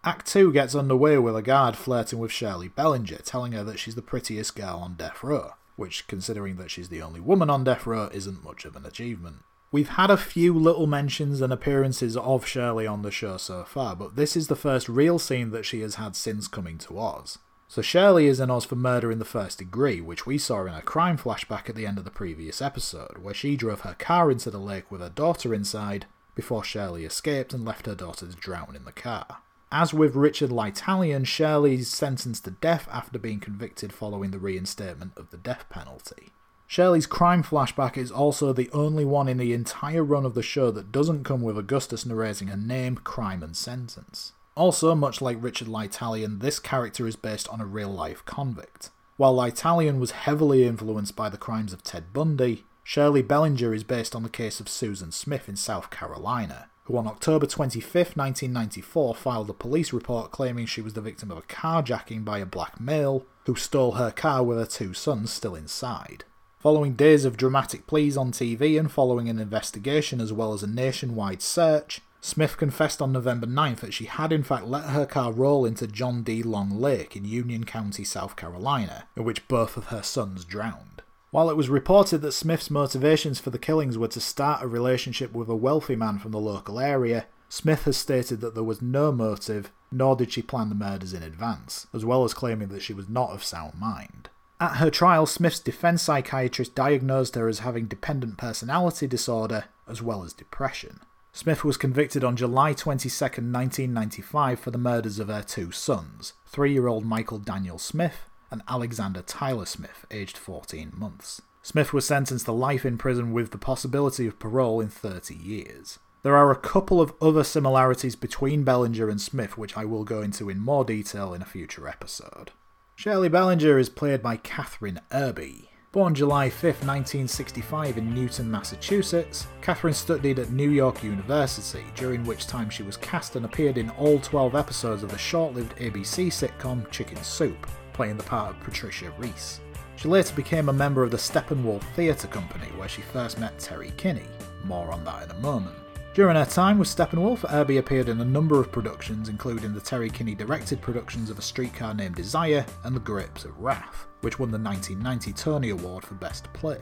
[0.09, 3.93] Act 2 gets underway with a guard flirting with Shirley Bellinger, telling her that she's
[3.93, 7.85] the prettiest girl on death row, which, considering that she's the only woman on death
[7.85, 9.43] row, isn't much of an achievement.
[9.71, 13.95] We've had a few little mentions and appearances of Shirley on the show so far,
[13.95, 17.37] but this is the first real scene that she has had since coming to Oz.
[17.67, 20.73] So Shirley is in Oz for murder in the first degree, which we saw in
[20.73, 24.31] a crime flashback at the end of the previous episode, where she drove her car
[24.31, 28.35] into the lake with her daughter inside before Shirley escaped and left her daughter to
[28.35, 29.43] drown in the car.
[29.71, 35.29] As with Richard Lytalian, Shirley's sentenced to death after being convicted following the reinstatement of
[35.29, 36.29] the death penalty.
[36.65, 40.71] Shirley's crime flashback is also the only one in the entire run of the show
[40.71, 44.33] that doesn't come with Augustus narrating her name, crime, and sentence.
[44.55, 48.89] Also, much like Richard Lytalian, this character is based on a real life convict.
[49.17, 54.15] While Lytalian was heavily influenced by the crimes of Ted Bundy, Shirley Bellinger is based
[54.15, 59.47] on the case of Susan Smith in South Carolina, who on October 25, 1994, filed
[59.47, 63.27] a police report claiming she was the victim of a carjacking by a black male
[63.45, 66.23] who stole her car with her two sons still inside.
[66.57, 70.67] Following days of dramatic pleas on TV and following an investigation as well as a
[70.67, 75.31] nationwide search, Smith confessed on November 9th that she had in fact let her car
[75.31, 76.41] roll into John D.
[76.41, 80.88] Long Lake in Union County, South Carolina, in which both of her sons drowned.
[81.31, 85.31] While it was reported that Smith's motivations for the killings were to start a relationship
[85.31, 89.11] with a wealthy man from the local area, Smith has stated that there was no
[89.11, 92.93] motive, nor did she plan the murders in advance, as well as claiming that she
[92.93, 94.29] was not of sound mind.
[94.59, 100.23] At her trial, Smith's defense psychiatrist diagnosed her as having dependent personality disorder as well
[100.23, 100.99] as depression.
[101.31, 106.73] Smith was convicted on July 22, 1995, for the murders of her two sons, three
[106.73, 111.41] year old Michael Daniel Smith and Alexander Tyler Smith, aged 14 months.
[111.61, 115.99] Smith was sentenced to life in prison with the possibility of parole in 30 years.
[116.23, 120.21] There are a couple of other similarities between Bellinger and Smith, which I will go
[120.21, 122.51] into in more detail in a future episode.
[122.95, 125.67] Shirley Bellinger is played by Kathryn Erbe.
[125.91, 132.45] Born July 5, 1965 in Newton, Massachusetts, Kathryn studied at New York University, during which
[132.45, 136.87] time she was cast and appeared in all 12 episodes of the short-lived ABC sitcom
[136.91, 137.67] Chicken Soup,
[137.99, 139.59] playing the part of Patricia Reese.
[139.97, 143.91] She later became a member of the Steppenwolf Theatre Company, where she first met Terry
[143.97, 144.23] Kinney.
[144.63, 145.75] More on that in a moment.
[146.13, 150.09] During her time with Steppenwolf, Erbe appeared in a number of productions, including the Terry
[150.09, 154.49] Kinney directed productions of A Streetcar Named Desire and The Grapes of Wrath, which won
[154.49, 156.79] the 1990 Tony Award for Best Play.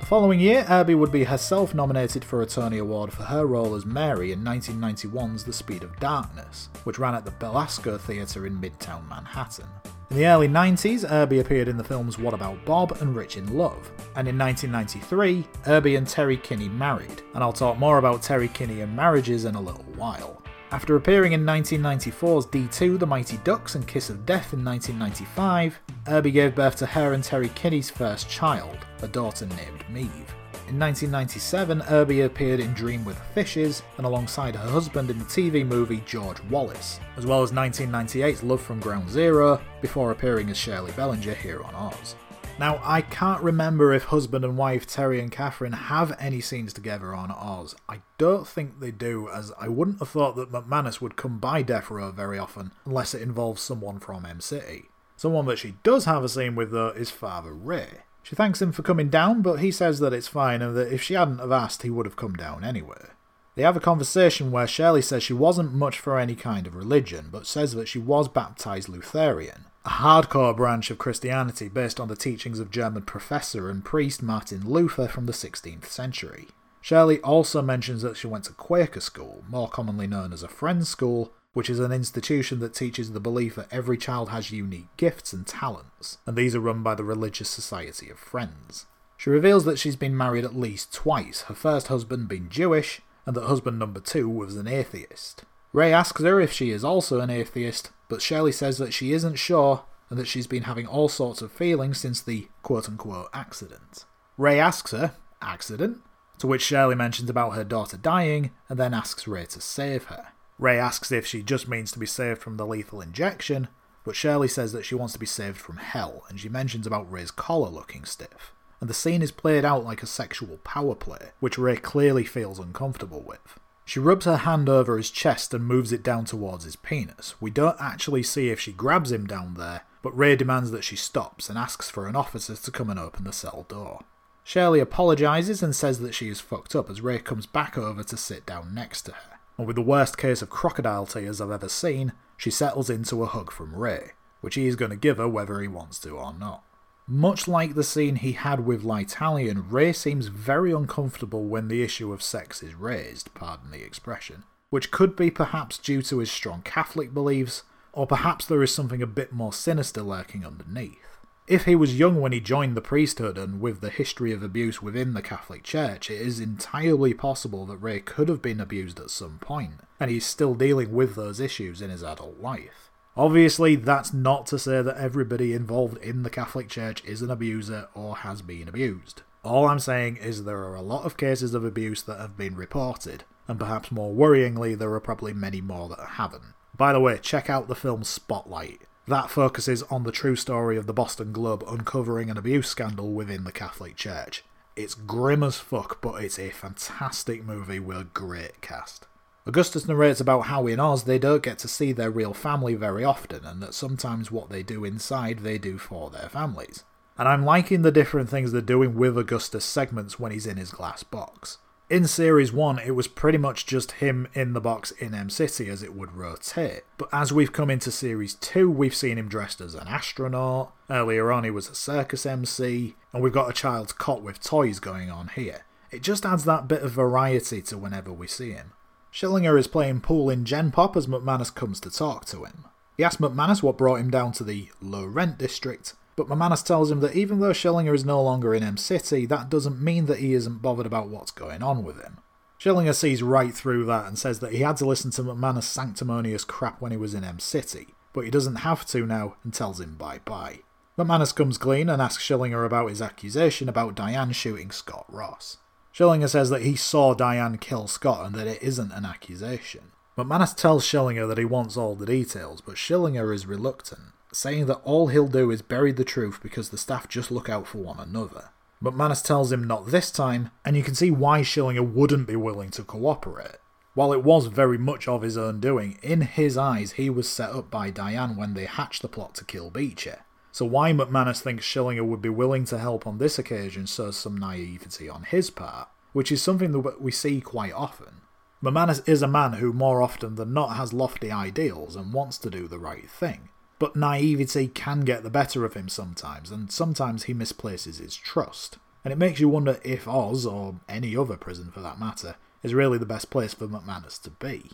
[0.00, 3.74] The following year, Erbe would be herself nominated for a Tony Award for her role
[3.74, 8.60] as Mary in 1991's The Speed of Darkness, which ran at the Belasco Theatre in
[8.60, 9.64] Midtown Manhattan.
[10.10, 13.58] In the early 90s, Erbe appeared in the films What About Bob and Rich in
[13.58, 18.48] Love, and in 1993, Erbe and Terry Kinney married, and I'll talk more about Terry
[18.48, 20.42] Kinney and marriages in a little while.
[20.70, 26.32] After appearing in 1994's D2 The Mighty Ducks and Kiss of Death in 1995, Erbe
[26.32, 30.27] gave birth to her and Terry Kinney's first child, a daughter named Maeve.
[30.68, 35.66] In 1997, Erbe appeared in Dream with Fishes and alongside her husband in the TV
[35.66, 40.92] movie George Wallace, as well as 1998's Love from Ground Zero, before appearing as Shirley
[40.92, 42.16] Bellinger here on Oz.
[42.58, 47.14] Now, I can't remember if husband and wife Terry and Kathryn have any scenes together
[47.14, 47.74] on Oz.
[47.88, 51.62] I don't think they do, as I wouldn't have thought that McManus would come by
[51.62, 54.90] Death Row very often unless it involves someone from M City.
[55.16, 58.02] Someone that she does have a scene with, though, is Father Ray.
[58.22, 61.02] She thanks him for coming down, but he says that it's fine and that if
[61.02, 63.06] she hadn't have asked, he would have come down anyway.
[63.54, 67.28] They have a conversation where Shirley says she wasn't much for any kind of religion,
[67.32, 72.14] but says that she was baptized Lutheran, a hardcore branch of Christianity based on the
[72.14, 76.46] teachings of German professor and priest Martin Luther from the 16th century.
[76.80, 80.88] Shirley also mentions that she went to Quaker school, more commonly known as a Friends
[80.88, 85.32] School, which is an institution that teaches the belief that every child has unique gifts
[85.32, 88.86] and talents, and these are run by the Religious Society of Friends.
[89.16, 93.34] She reveals that she's been married at least twice, her first husband being Jewish, and
[93.34, 95.44] that husband number two was an atheist.
[95.72, 99.36] Ray asks her if she is also an atheist, but Shirley says that she isn't
[99.36, 104.04] sure and that she's been having all sorts of feelings since the quote unquote accident.
[104.36, 105.98] Ray asks her, accident?
[106.38, 110.28] To which Shirley mentions about her daughter dying and then asks Ray to save her.
[110.58, 113.68] Ray asks if she just means to be saved from the lethal injection,
[114.04, 117.10] but Shirley says that she wants to be saved from hell, and she mentions about
[117.10, 118.52] Ray's collar looking stiff.
[118.80, 122.58] And the scene is played out like a sexual power play, which Ray clearly feels
[122.58, 123.58] uncomfortable with.
[123.84, 127.34] She rubs her hand over his chest and moves it down towards his penis.
[127.40, 130.96] We don't actually see if she grabs him down there, but Ray demands that she
[130.96, 134.00] stops and asks for an officer to come and open the cell door.
[134.42, 138.16] Shirley apologises and says that she is fucked up as Ray comes back over to
[138.16, 141.68] sit down next to her and with the worst case of crocodile tears I've ever
[141.68, 145.28] seen, she settles into a hug from Ray, which he is going to give her
[145.28, 146.62] whether he wants to or not.
[147.08, 152.12] Much like the scene he had with L'Italian, Ray seems very uncomfortable when the issue
[152.12, 156.62] of sex is raised, pardon the expression, which could be perhaps due to his strong
[156.62, 161.07] Catholic beliefs, or perhaps there is something a bit more sinister lurking underneath.
[161.48, 164.82] If he was young when he joined the priesthood and with the history of abuse
[164.82, 169.08] within the Catholic Church, it is entirely possible that Ray could have been abused at
[169.08, 172.90] some point, and he's still dealing with those issues in his adult life.
[173.16, 177.88] Obviously, that's not to say that everybody involved in the Catholic Church is an abuser
[177.94, 179.22] or has been abused.
[179.42, 182.56] All I'm saying is there are a lot of cases of abuse that have been
[182.56, 186.52] reported, and perhaps more worryingly, there are probably many more that haven't.
[186.76, 188.82] By the way, check out the film Spotlight.
[189.08, 193.44] That focuses on the true story of the Boston Globe uncovering an abuse scandal within
[193.44, 194.44] the Catholic Church.
[194.76, 199.06] It's grim as fuck, but it's a fantastic movie with a great cast.
[199.46, 203.02] Augustus narrates about how in Oz they don't get to see their real family very
[203.02, 206.84] often, and that sometimes what they do inside they do for their families.
[207.16, 210.70] And I'm liking the different things they're doing with Augustus segments when he's in his
[210.70, 211.56] glass box
[211.90, 215.68] in Series 1, it was pretty much just him in the box in M City
[215.68, 216.82] as it would rotate.
[216.98, 220.72] But as we've come into Series 2, we've seen him dressed as an astronaut.
[220.90, 222.94] Earlier on, he was a circus MC.
[223.12, 225.64] And we've got a child's cot with toys going on here.
[225.90, 228.72] It just adds that bit of variety to whenever we see him.
[229.12, 232.66] Schillinger is playing pool in Gen Pop as McManus comes to talk to him.
[232.98, 236.90] He asks McManus what brought him down to the low rent district, but McManus tells
[236.90, 240.18] him that even though Schillinger is no longer in M City, that doesn't mean that
[240.18, 242.18] he isn't bothered about what's going on with him.
[242.60, 246.42] Schillinger sees right through that and says that he had to listen to McManus' sanctimonious
[246.42, 249.80] crap when he was in M City, but he doesn't have to now and tells
[249.80, 250.58] him bye bye.
[250.98, 255.58] McManus comes clean and asks Schillinger about his accusation about Diane shooting Scott Ross.
[255.94, 259.92] Schillinger says that he saw Diane kill Scott and that it isn't an accusation.
[260.16, 264.80] McManus tells Schillinger that he wants all the details, but Schillinger is reluctant saying that
[264.84, 267.98] all he'll do is bury the truth because the staff just look out for one
[267.98, 268.50] another.
[268.80, 272.36] But Manus tells him not this time, and you can see why Schillinger wouldn't be
[272.36, 273.56] willing to cooperate.
[273.94, 277.50] While it was very much of his own doing, in his eyes he was set
[277.50, 280.20] up by Diane when they hatched the plot to kill Beecher.
[280.52, 284.38] So why McManus thinks Schillinger would be willing to help on this occasion shows some
[284.38, 288.20] naivety on his part, which is something that we see quite often.
[288.62, 292.50] McManus is a man who more often than not has lofty ideals and wants to
[292.50, 293.48] do the right thing.
[293.78, 298.78] But naivety can get the better of him sometimes, and sometimes he misplaces his trust.
[299.04, 302.74] and it makes you wonder if Oz, or any other prison for that matter, is
[302.74, 304.70] really the best place for McManus to be.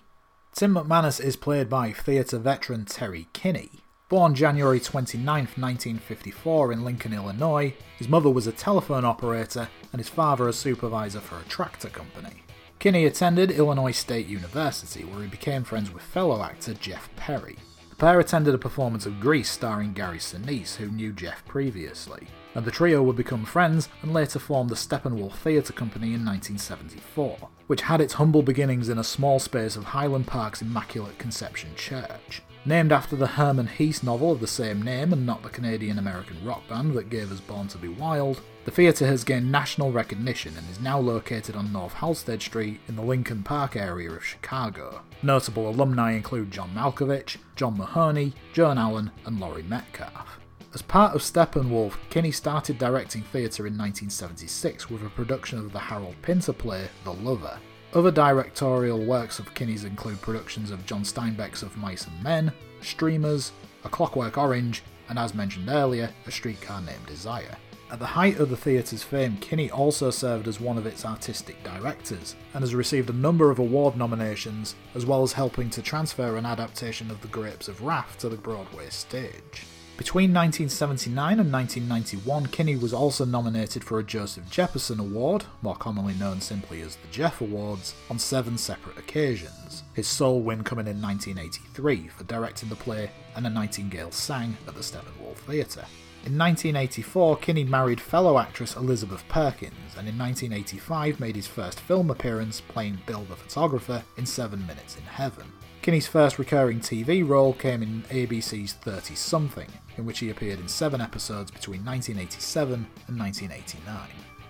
[0.52, 3.70] Tim McManus is played by theatre veteran Terry Kinney.
[4.08, 10.08] Born January 29, 1954 in Lincoln, Illinois, his mother was a telephone operator and his
[10.08, 12.42] father a supervisor for a tractor company.
[12.78, 17.56] Kinney attended Illinois State University, where he became friends with fellow actor Jeff Perry.
[18.04, 22.70] Pair attended a performance of Grease starring Gary Sinise, who knew Jeff previously, and the
[22.70, 28.02] trio would become friends and later form the Steppenwolf Theatre Company in 1974, which had
[28.02, 32.42] its humble beginnings in a small space of Highland Park's Immaculate Conception Church.
[32.66, 36.42] Named after the Hermann Hesse novel of the same name and not the Canadian American
[36.42, 40.56] rock band that gave us Born to Be Wild, the theatre has gained national recognition
[40.56, 45.02] and is now located on North Halsted Street in the Lincoln Park area of Chicago.
[45.22, 50.40] Notable alumni include John Malkovich, John Mahoney, Joan Allen, and Laurie Metcalf.
[50.72, 55.78] As part of Steppenwolf, Kinney started directing theatre in 1976 with a production of the
[55.78, 57.58] Harold Pinter play The Lover.
[57.94, 63.52] Other directorial works of Kinney's include productions of John Steinbeck's Of Mice and Men, Streamers,
[63.84, 67.56] A Clockwork Orange, and as mentioned earlier, A Streetcar Named Desire.
[67.92, 71.62] At the height of the theatre's fame, Kinney also served as one of its artistic
[71.62, 76.36] directors, and has received a number of award nominations, as well as helping to transfer
[76.36, 79.66] an adaptation of The Grapes of Wrath to the Broadway stage.
[79.96, 86.14] Between 1979 and 1991, Kinney was also nominated for a Joseph Jefferson Award, more commonly
[86.14, 91.00] known simply as the Jeff Awards, on seven separate occasions, his sole win coming in
[91.00, 95.86] 1983 for directing the play And a Nightingale Sang at the Steppenwolf Theatre.
[96.26, 102.10] In 1984, Kinney married fellow actress Elizabeth Perkins, and in 1985 made his first film
[102.10, 105.52] appearance playing Bill the Photographer in Seven Minutes in Heaven.
[105.82, 110.68] Kinney's first recurring TV role came in ABC's 30 Something, in which he appeared in
[110.68, 114.08] seven episodes between 1987 and 1989.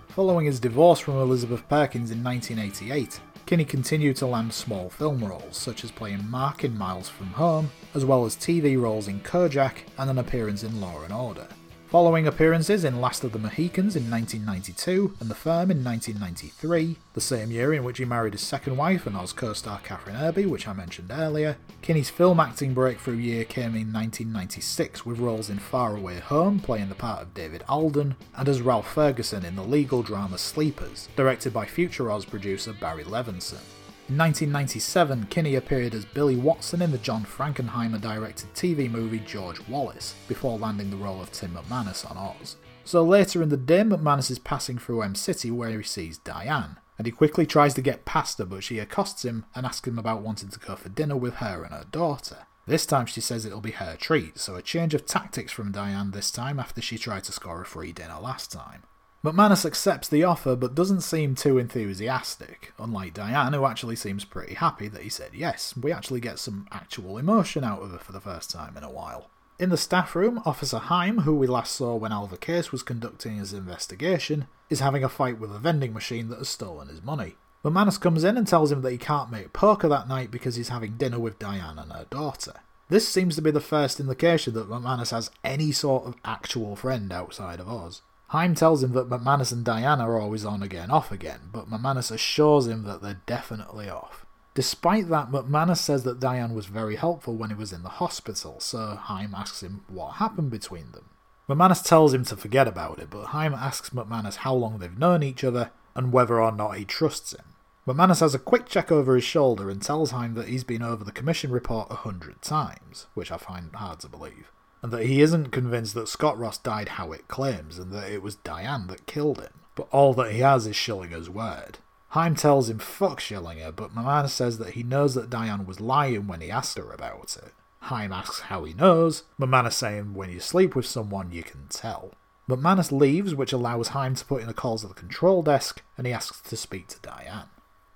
[0.08, 5.56] Following his divorce from Elizabeth Perkins in 1988, Kinney continued to land small film roles,
[5.56, 9.78] such as playing Mark in Miles from Home, as well as TV roles in Kojak
[9.98, 11.46] and an appearance in Law and Order.
[11.94, 17.20] Following appearances in Last of the Mohicans in 1992 and The Firm in 1993, the
[17.20, 20.66] same year in which he married his second wife and Oz co-star Kathryn Erbe, which
[20.66, 25.92] I mentioned earlier, Kinney's film acting breakthrough year came in 1996 with roles in Fly
[25.92, 30.02] Away Home, playing the part of David Alden, and as Ralph Ferguson in the legal
[30.02, 33.60] drama Sleepers, directed by future Oz producer Barry Levinson.
[34.06, 39.66] In 1997, Kinney appeared as Billy Watson in the John Frankenheimer directed TV movie George
[39.66, 42.56] Wallace, before landing the role of Tim McManus on Oz.
[42.84, 46.76] So later in the day, McManus is passing through M City where he sees Diane,
[46.98, 49.98] and he quickly tries to get past her, but she accosts him and asks him
[49.98, 52.46] about wanting to go for dinner with her and her daughter.
[52.66, 56.10] This time she says it'll be her treat, so a change of tactics from Diane
[56.10, 58.82] this time after she tried to score a free dinner last time.
[59.24, 64.52] McManus accepts the offer but doesn't seem too enthusiastic, unlike Diane, who actually seems pretty
[64.52, 65.74] happy that he said yes.
[65.80, 68.90] We actually get some actual emotion out of her for the first time in a
[68.90, 69.30] while.
[69.58, 73.36] In the staff room, Officer Heim, who we last saw when Alva Case was conducting
[73.36, 77.36] his investigation, is having a fight with a vending machine that has stolen his money.
[77.64, 80.68] McManus comes in and tells him that he can't make poker that night because he's
[80.68, 82.60] having dinner with Diane and her daughter.
[82.90, 87.10] This seems to be the first indication that McManus has any sort of actual friend
[87.10, 88.02] outside of Oz.
[88.34, 92.10] Heim tells him that McManus and Diana are always on again, off again, but McManus
[92.10, 94.26] assures him that they're definitely off.
[94.54, 98.58] Despite that, McManus says that Diane was very helpful when he was in the hospital,
[98.58, 101.10] so Heim asks him what happened between them.
[101.48, 105.22] McManus tells him to forget about it, but Heim asks McManus how long they've known
[105.22, 107.44] each other and whether or not he trusts him.
[107.86, 111.04] McManus has a quick check over his shoulder and tells Heim that he's been over
[111.04, 114.50] the commission report a hundred times, which I find hard to believe
[114.84, 118.20] and that he isn't convinced that Scott Ross died how it claims and that it
[118.20, 119.60] was Diane that killed him.
[119.74, 121.78] But all that he has is Schillinger's word.
[122.08, 126.26] Heim tells him fuck Schillinger, but McManus says that he knows that Diane was lying
[126.26, 127.54] when he asked her about it.
[127.84, 132.12] Heim asks how he knows, McManus saying when you sleep with someone you can tell.
[132.46, 136.06] McManus leaves, which allows Heim to put in a call to the control desk, and
[136.06, 137.48] he asks to speak to Diane.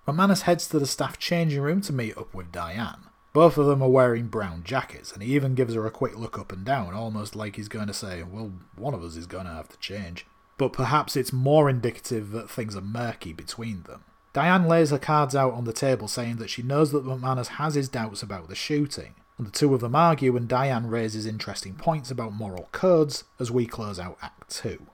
[0.07, 3.09] McManus heads to the staff changing room to meet up with Diane.
[3.33, 6.39] Both of them are wearing brown jackets, and he even gives her a quick look
[6.39, 9.47] up and down, almost like he's going to say, Well, one of us is going
[9.47, 10.27] to have to change.
[10.57, 14.05] But perhaps it's more indicative that things are murky between them.
[14.33, 17.75] Diane lays her cards out on the table, saying that she knows that McManus has
[17.75, 21.75] his doubts about the shooting, and the two of them argue, and Diane raises interesting
[21.75, 24.87] points about moral codes as we close out Act 2.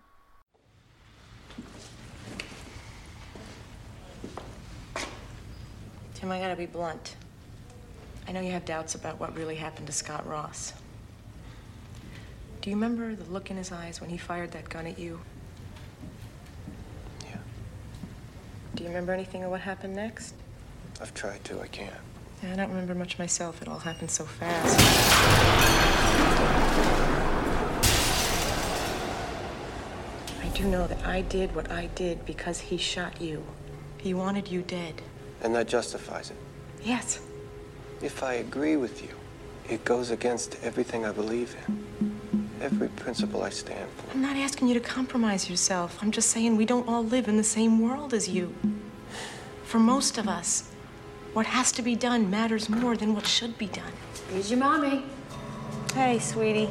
[6.14, 7.16] Tim, I gotta be blunt.
[8.26, 10.72] I know you have doubts about what really happened to Scott Ross.
[12.62, 15.20] Do you remember the look in his eyes when he fired that gun at you?
[17.22, 17.36] Yeah.
[18.74, 20.34] Do you remember anything of what happened next?
[21.00, 21.92] I've tried to, I can't.
[22.42, 23.60] Yeah, I don't remember much myself.
[23.60, 24.80] It all happened so fast.
[30.42, 33.44] I do know that I did what I did because he shot you.
[33.98, 35.02] He wanted you dead.
[35.42, 36.36] And that justifies it.
[36.82, 37.20] Yes.
[38.04, 39.08] If I agree with you,
[39.66, 42.20] it goes against everything I believe in.
[42.60, 44.12] Every principle I stand for.
[44.12, 45.98] I'm not asking you to compromise yourself.
[46.02, 48.54] I'm just saying we don't all live in the same world as you.
[49.64, 50.70] For most of us,
[51.32, 53.92] what has to be done matters more than what should be done.
[54.28, 55.06] Here's your mommy.
[55.94, 56.68] Hey, sweetie.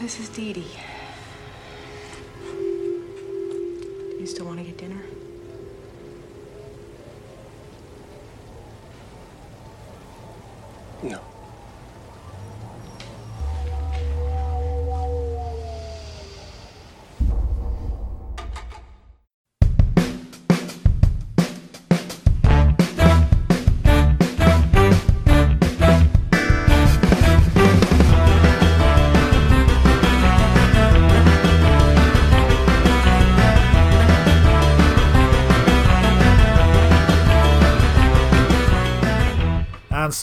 [0.00, 0.64] This is Dee Dee.
[2.48, 4.93] Do you still want to get dinner?
[11.04, 11.33] No.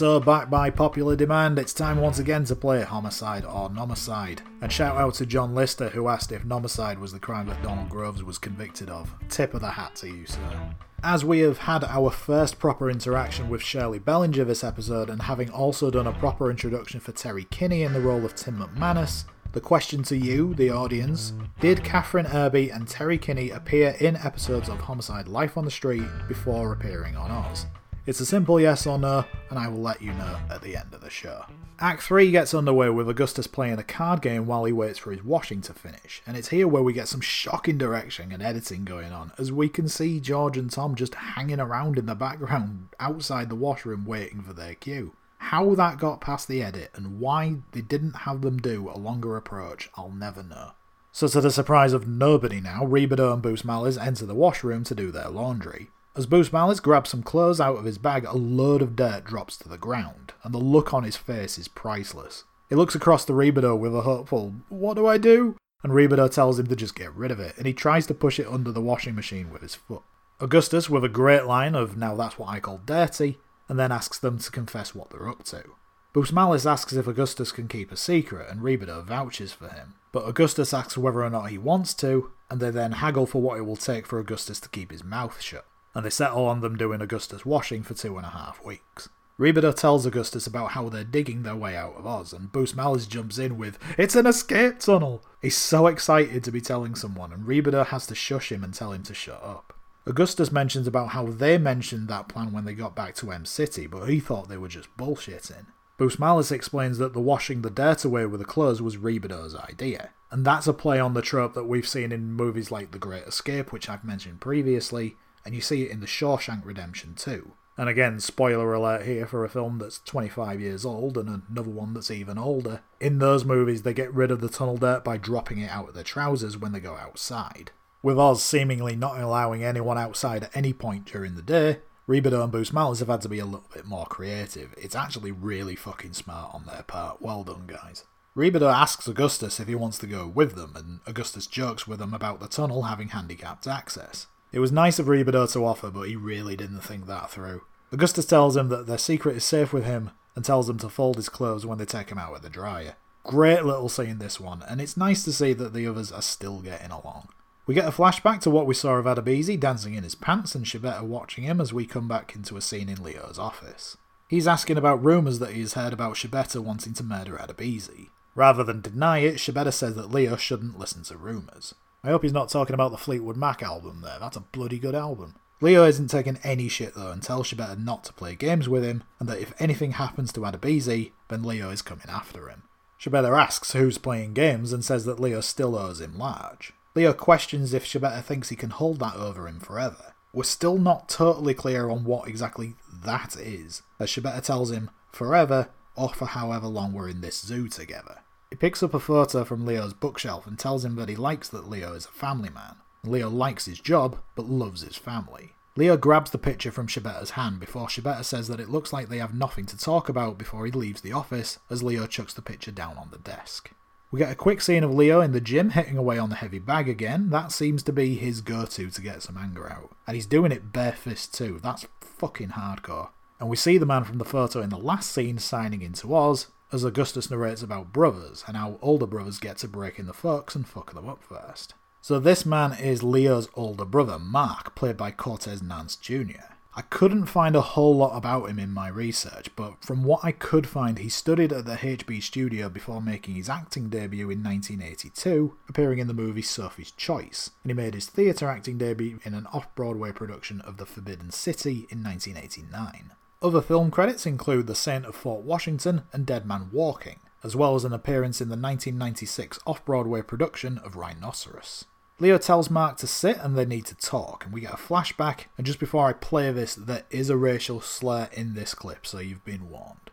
[0.02, 4.40] So, back by popular demand, it's time once again to play Homicide or Nomicide.
[4.60, 7.88] And shout out to John Lister who asked if Nomicide was the crime that Donald
[7.88, 9.14] Groves was convicted of.
[9.28, 10.74] Tip of the hat to you, sir.
[11.04, 15.50] As we have had our first proper interaction with Shirley Bellinger this episode, and having
[15.50, 19.60] also done a proper introduction for Terry Kinney in the role of Tim McManus, the
[19.60, 24.80] question to you, the audience, did Kathryn Erbe and Terry Kinney appear in episodes of
[24.80, 27.66] Homicide Life on the Street before appearing on Oz?
[28.04, 30.92] It's a simple yes or no, and I will let you know at the end
[30.92, 31.44] of the show.
[31.78, 35.22] Act 3 gets underway with Augustus playing a card game while he waits for his
[35.22, 39.12] washing to finish, and it's here where we get some shocking direction and editing going
[39.12, 43.48] on, as we can see George and Tom just hanging around in the background outside
[43.48, 45.12] the washroom waiting for their cue.
[45.38, 49.36] How that got past the edit and why they didn't have them do a longer
[49.36, 50.72] approach, I'll never know.
[51.12, 55.12] So, to the surprise of nobody now, Rebadow and Busmalis enter the washroom to do
[55.12, 55.90] their laundry.
[56.14, 59.68] As Busmalis grabs some clothes out of his bag, a load of dirt drops to
[59.68, 62.44] the ground, and the look on his face is priceless.
[62.68, 65.56] He looks across to Rebadow with a hopeful, What do I do?
[65.82, 68.38] And Rebadow tells him to just get rid of it, and he tries to push
[68.38, 70.02] it under the washing machine with his foot.
[70.38, 74.18] Augustus, with a great line of, Now that's what I call dirty, and then asks
[74.18, 75.64] them to confess what they're up to.
[76.12, 79.94] Busmalis asks if Augustus can keep a secret, and Rebadow vouches for him.
[80.12, 83.56] But Augustus asks whether or not he wants to, and they then haggle for what
[83.56, 86.76] it will take for Augustus to keep his mouth shut and they settle on them
[86.76, 89.08] doing Augustus washing for two and a half weeks.
[89.38, 93.38] Rebadow tells Augustus about how they're digging their way out of Oz, and Busmalis jumps
[93.38, 95.24] in with, It's an escape tunnel!
[95.40, 98.92] He's so excited to be telling someone, and Rebadow has to shush him and tell
[98.92, 99.74] him to shut up.
[100.06, 103.86] Augustus mentions about how they mentioned that plan when they got back to M City,
[103.86, 105.66] but he thought they were just bullshitting.
[105.98, 110.44] Busmalis explains that the washing the dirt away with the clothes was Rebadow's idea, and
[110.44, 113.72] that's a play on the trope that we've seen in movies like The Great Escape,
[113.72, 117.52] which I've mentioned previously, and you see it in The Shawshank Redemption too.
[117.78, 121.94] And again, spoiler alert here for a film that's 25 years old and another one
[121.94, 122.82] that's even older.
[123.00, 125.94] In those movies, they get rid of the tunnel dirt by dropping it out of
[125.94, 127.70] their trousers when they go outside.
[128.02, 131.78] With Oz seemingly not allowing anyone outside at any point during the day,
[132.08, 134.74] Rebadow and Busmalis have had to be a little bit more creative.
[134.76, 137.22] It's actually really fucking smart on their part.
[137.22, 138.04] Well done, guys.
[138.36, 142.12] Rebadow asks Augustus if he wants to go with them, and Augustus jokes with him
[142.12, 144.26] about the tunnel having handicapped access.
[144.52, 147.62] It was nice of Rebadow to offer, but he really didn't think that through.
[147.90, 151.16] Augustus tells him that their secret is safe with him and tells him to fold
[151.16, 152.96] his clothes when they take him out of the dryer.
[153.24, 156.60] Great little scene this one, and it's nice to see that the others are still
[156.60, 157.28] getting along.
[157.66, 160.64] We get a flashback to what we saw of Adebisi dancing in his pants and
[160.64, 163.96] Schibetta watching him as we come back into a scene in Leo's office.
[164.28, 168.08] He's asking about rumours that he's heard about Schibetta wanting to murder Adebisi.
[168.34, 171.74] Rather than deny it, Schibetta says that Leo shouldn't listen to rumours.
[172.04, 174.94] I hope he's not talking about the Fleetwood Mac album there, that's a bloody good
[174.94, 175.36] album.
[175.60, 179.04] Leo isn't taking any shit though and tells Schibetta not to play games with him,
[179.20, 182.64] and that if anything happens to Adebisi, then Leo is coming after him.
[183.00, 186.72] Schibetta asks who's playing games and says that Leo still owes him large.
[186.96, 190.14] Leo questions if Schibetta thinks he can hold that over him forever.
[190.32, 192.74] We're still not totally clear on what exactly
[193.04, 197.68] that is, as Schibetta tells him forever or for however long we're in this zoo
[197.68, 198.21] together.
[198.52, 201.70] He picks up a photo from Leo's bookshelf and tells him that he likes that
[201.70, 202.74] Leo is a family man.
[203.02, 205.54] Leo likes his job, but loves his family.
[205.74, 209.16] Leo grabs the picture from Schibetta's hand before Schibetta says that it looks like they
[209.16, 212.70] have nothing to talk about before he leaves the office, as Leo chucks the picture
[212.70, 213.70] down on the desk.
[214.10, 216.58] We get a quick scene of Leo in the gym hitting away on the heavy
[216.58, 217.30] bag again.
[217.30, 219.96] That seems to be his go to to get some anger out.
[220.06, 221.58] And he's doing it bare fist too.
[221.62, 223.08] That's fucking hardcore.
[223.40, 226.48] And we see the man from the photo in the last scene signing into Oz
[226.72, 230.54] as Augustus narrates about brothers and how older brothers get to break in the fucks
[230.54, 231.74] and fuck them up first.
[232.00, 236.52] So this man is Leo's older brother, Mark, played by Cortez Nance Jr.
[236.74, 240.32] I couldn't find a whole lot about him in my research, but from what I
[240.32, 245.54] could find, he studied at the HB studio before making his acting debut in 1982,
[245.68, 249.46] appearing in the movie Sophie's Choice, and he made his theatre acting debut in an
[249.52, 253.12] off Broadway production of The Forbidden City in 1989.
[253.42, 257.74] Other film credits include The Saint of Fort Washington and Dead Man Walking, as well
[257.74, 261.86] as an appearance in the 1996 off Broadway production of Rhinoceros.
[262.20, 265.46] Leo tells Mark to sit and they need to talk, and we get a flashback.
[265.58, 269.18] And just before I play this, there is a racial slur in this clip, so
[269.18, 270.12] you've been warned.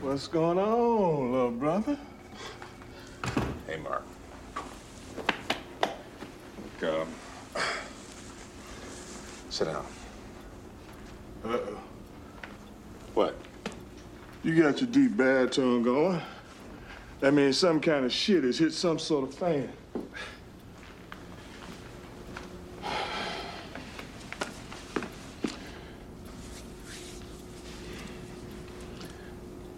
[0.00, 1.98] What's going on, little brother?
[3.66, 4.04] Hey, Mark.
[6.80, 7.08] Look, um,
[9.50, 9.84] sit down.
[11.44, 11.87] Uh-oh.
[13.18, 13.34] What?
[14.44, 16.22] You got your deep baritone going.
[17.18, 19.68] That means some kind of shit has hit some sort of fan.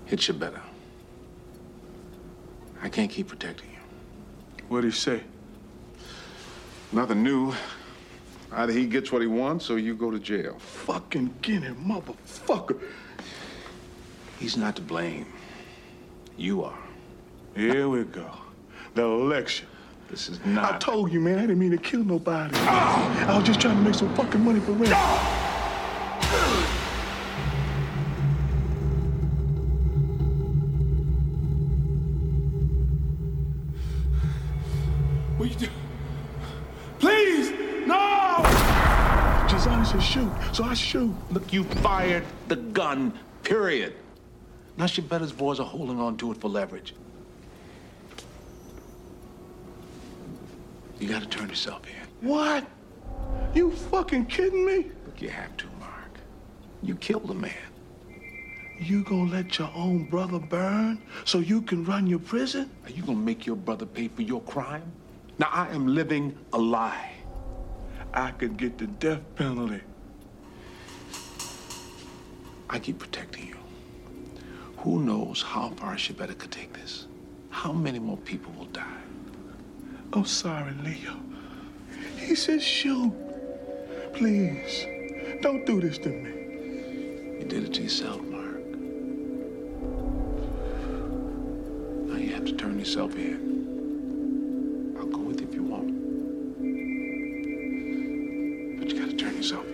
[0.04, 0.60] Hit you better.
[2.82, 4.64] I can't keep protecting you.
[4.68, 5.22] What'd he say?
[6.92, 7.54] Nothing new.
[8.52, 10.58] Either he gets what he wants or you go to jail.
[10.58, 12.78] Fucking Guinea motherfucker.
[14.40, 15.26] He's not to blame.
[16.38, 16.78] You are.
[17.54, 18.26] Here we go.
[18.94, 19.68] The election.
[20.08, 20.76] This is not.
[20.76, 22.54] I told you, man, I didn't mean to kill nobody.
[22.56, 23.32] Ah!
[23.34, 24.94] I was just trying to make some fucking money for rent.
[35.36, 35.68] What you do?
[36.98, 37.50] Please,
[37.86, 38.38] no!
[39.50, 41.14] Josiah said shoot, so I shoot.
[41.30, 43.12] Look, you fired the gun,
[43.42, 43.92] period.
[44.76, 46.94] Now Schibetta's boys are holding on to it for leverage.
[50.98, 52.28] You gotta turn yourself in.
[52.28, 52.66] What?
[53.54, 54.86] You fucking kidding me?
[55.06, 56.18] Look, you have to, Mark.
[56.82, 57.52] You killed a man.
[58.78, 62.70] You gonna let your own brother burn so you can run your prison?
[62.84, 64.90] Are you gonna make your brother pay for your crime?
[65.38, 67.12] Now I am living a lie.
[68.14, 69.82] I could get the death penalty.
[72.68, 73.59] I keep protecting you.
[74.82, 77.06] Who knows how far Schibetta could take this?
[77.50, 79.02] How many more people will die?
[80.14, 81.20] I'm sorry, Leo.
[82.16, 83.12] He said shoot.
[84.14, 84.86] Please,
[85.42, 86.30] don't do this to me.
[87.40, 88.64] You did it to yourself, Mark.
[92.08, 94.96] Now you have to turn yourself in.
[94.98, 95.88] I'll go with you if you want.
[98.78, 99.69] But you gotta turn yourself in.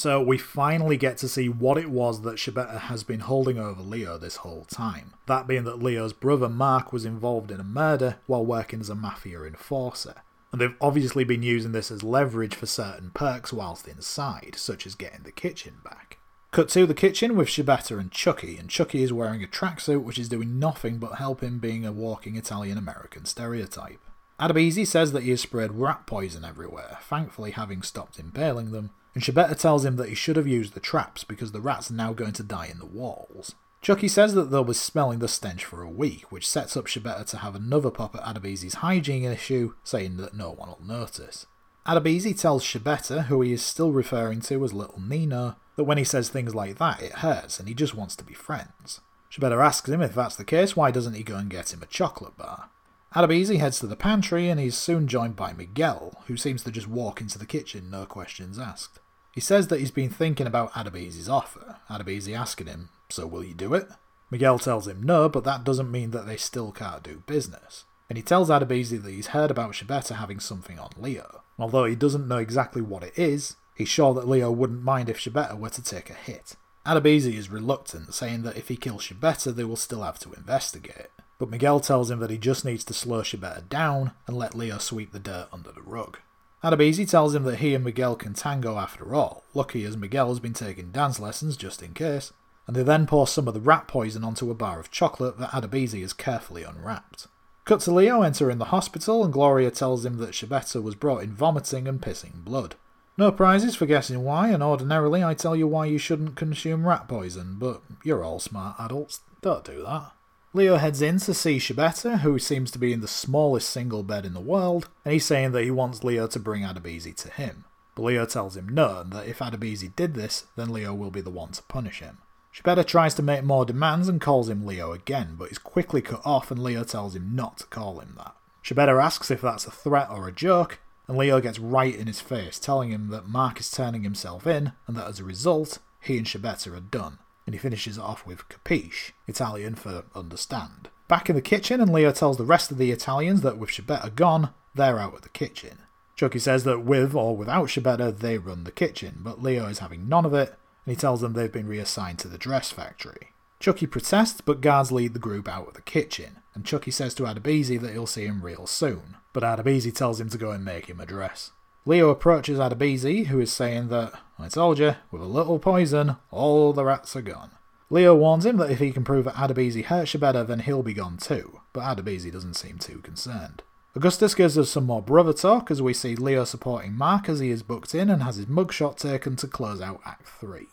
[0.00, 3.82] So we finally get to see what it was that Schibetta has been holding over
[3.82, 5.12] Leo this whole time.
[5.26, 8.94] That being that Leo's brother Mark was involved in a murder while working as a
[8.94, 10.22] mafia enforcer.
[10.52, 14.94] And they've obviously been using this as leverage for certain perks whilst inside, such as
[14.94, 16.16] getting the kitchen back.
[16.50, 20.18] Cut to the kitchen with Schibetta and Chucky, and Chucky is wearing a tracksuit which
[20.18, 24.00] is doing nothing but help him being a walking Italian American stereotype.
[24.40, 29.22] Adebisi says that he has spread rat poison everywhere, thankfully having stopped impaling them, and
[29.22, 32.12] Schibetta tells him that he should have used the traps because the rats are now
[32.12, 33.54] going to die in the walls.
[33.82, 37.24] Chucky says that they'll be smelling the stench for a week, which sets up Schibetta
[37.26, 41.46] to have another pop at Adebisi's hygiene issue, saying that no one will notice.
[41.86, 46.04] Adebisi tells Schibetta, who he is still referring to as Little Nina, that when he
[46.04, 49.00] says things like that, it hurts and he just wants to be friends.
[49.32, 51.86] Schibetta asks him if that's the case, why doesn't he go and get him a
[51.86, 52.68] chocolate bar?
[53.14, 56.86] Adebisi heads to the pantry and he's soon joined by Miguel, who seems to just
[56.86, 59.00] walk into the kitchen, no questions asked.
[59.32, 63.54] He says that he's been thinking about Adebisi's offer, Adebisi asking him, So will you
[63.54, 63.88] do it?
[64.30, 67.84] Miguel tells him no, but that doesn't mean that they still can't do business.
[68.08, 71.42] And he tells Adebisi that he's heard about Schibetta having something on Leo.
[71.58, 75.18] Although he doesn't know exactly what it is, he's sure that Leo wouldn't mind if
[75.18, 76.54] Schibetta were to take a hit.
[76.86, 81.08] Adebisi is reluctant, saying that if he kills Schibetta, they will still have to investigate.
[81.40, 84.76] But Miguel tells him that he just needs to slow Schibetta down and let Leo
[84.76, 86.18] sweep the dirt under the rug.
[86.62, 90.38] Adebisi tells him that he and Miguel can tango after all, lucky as Miguel has
[90.38, 92.34] been taking dance lessons just in case,
[92.66, 95.52] and they then pour some of the rat poison onto a bar of chocolate that
[95.52, 97.26] Adebisi has carefully unwrapped.
[97.64, 101.32] Cut to Leo entering the hospital, and Gloria tells him that Schibetta was brought in
[101.32, 102.74] vomiting and pissing blood.
[103.16, 107.08] No prizes for guessing why, and ordinarily I tell you why you shouldn't consume rat
[107.08, 110.12] poison, but you're all smart adults, don't do that.
[110.52, 114.26] Leo heads in to see Schibetta, who seems to be in the smallest single bed
[114.26, 117.64] in the world, and he's saying that he wants Leo to bring Adebisi to him.
[117.94, 121.20] But Leo tells him no, and that if Adebisi did this, then Leo will be
[121.20, 122.18] the one to punish him.
[122.52, 126.20] Schibetta tries to make more demands and calls him Leo again, but is quickly cut
[126.24, 128.34] off and Leo tells him not to call him that.
[128.64, 132.20] Schibetta asks if that's a threat or a joke, and Leo gets right in his
[132.20, 136.18] face, telling him that Mark is turning himself in, and that as a result, he
[136.18, 137.18] and Schibetta are done.
[137.50, 140.88] And he finishes it off with capiche, Italian for understand.
[141.08, 144.14] Back in the kitchen, and Leo tells the rest of the Italians that with Schibetta
[144.14, 145.78] gone, they're out of the kitchen.
[146.14, 150.08] Chucky says that with or without Schibetta, they run the kitchen, but Leo is having
[150.08, 150.50] none of it,
[150.86, 153.32] and he tells them they've been reassigned to the dress factory.
[153.58, 157.24] Chucky protests, but guards lead the group out of the kitchen, and Chucky says to
[157.24, 160.86] Adebisi that he'll see him real soon, but Adebisi tells him to go and make
[160.86, 161.50] him a dress.
[161.86, 166.72] Leo approaches Adebisi, who is saying that, I told you, with a little poison, all
[166.74, 167.52] the rats are gone.
[167.88, 170.92] Leo warns him that if he can prove that Adebisi hurt Schibetta, then he'll be
[170.92, 173.62] gone too, but Adebisi doesn't seem too concerned.
[173.96, 177.50] Augustus gives us some more brother talk as we see Leo supporting Mark as he
[177.50, 180.66] is booked in and has his mugshot taken to close out Act 3.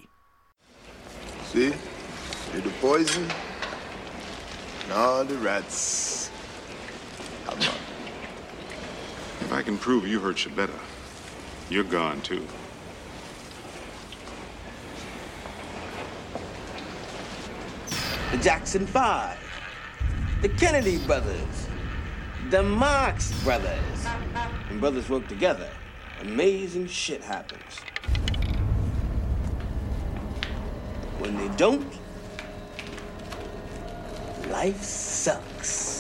[1.45, 1.74] See?
[2.53, 3.24] You're the poison.
[4.84, 6.30] And all the rats.
[7.45, 7.76] Come on.
[9.39, 10.78] If I can prove you hurt Schibetta,
[11.70, 12.45] you're gone too.
[18.32, 19.38] The Jackson Five,
[20.41, 21.68] the Kennedy brothers,
[22.49, 24.05] the Marx brothers.
[24.70, 25.70] When brothers work together,
[26.22, 27.80] amazing shit happens.
[31.20, 31.91] When they don't,
[34.49, 35.97] life sucks.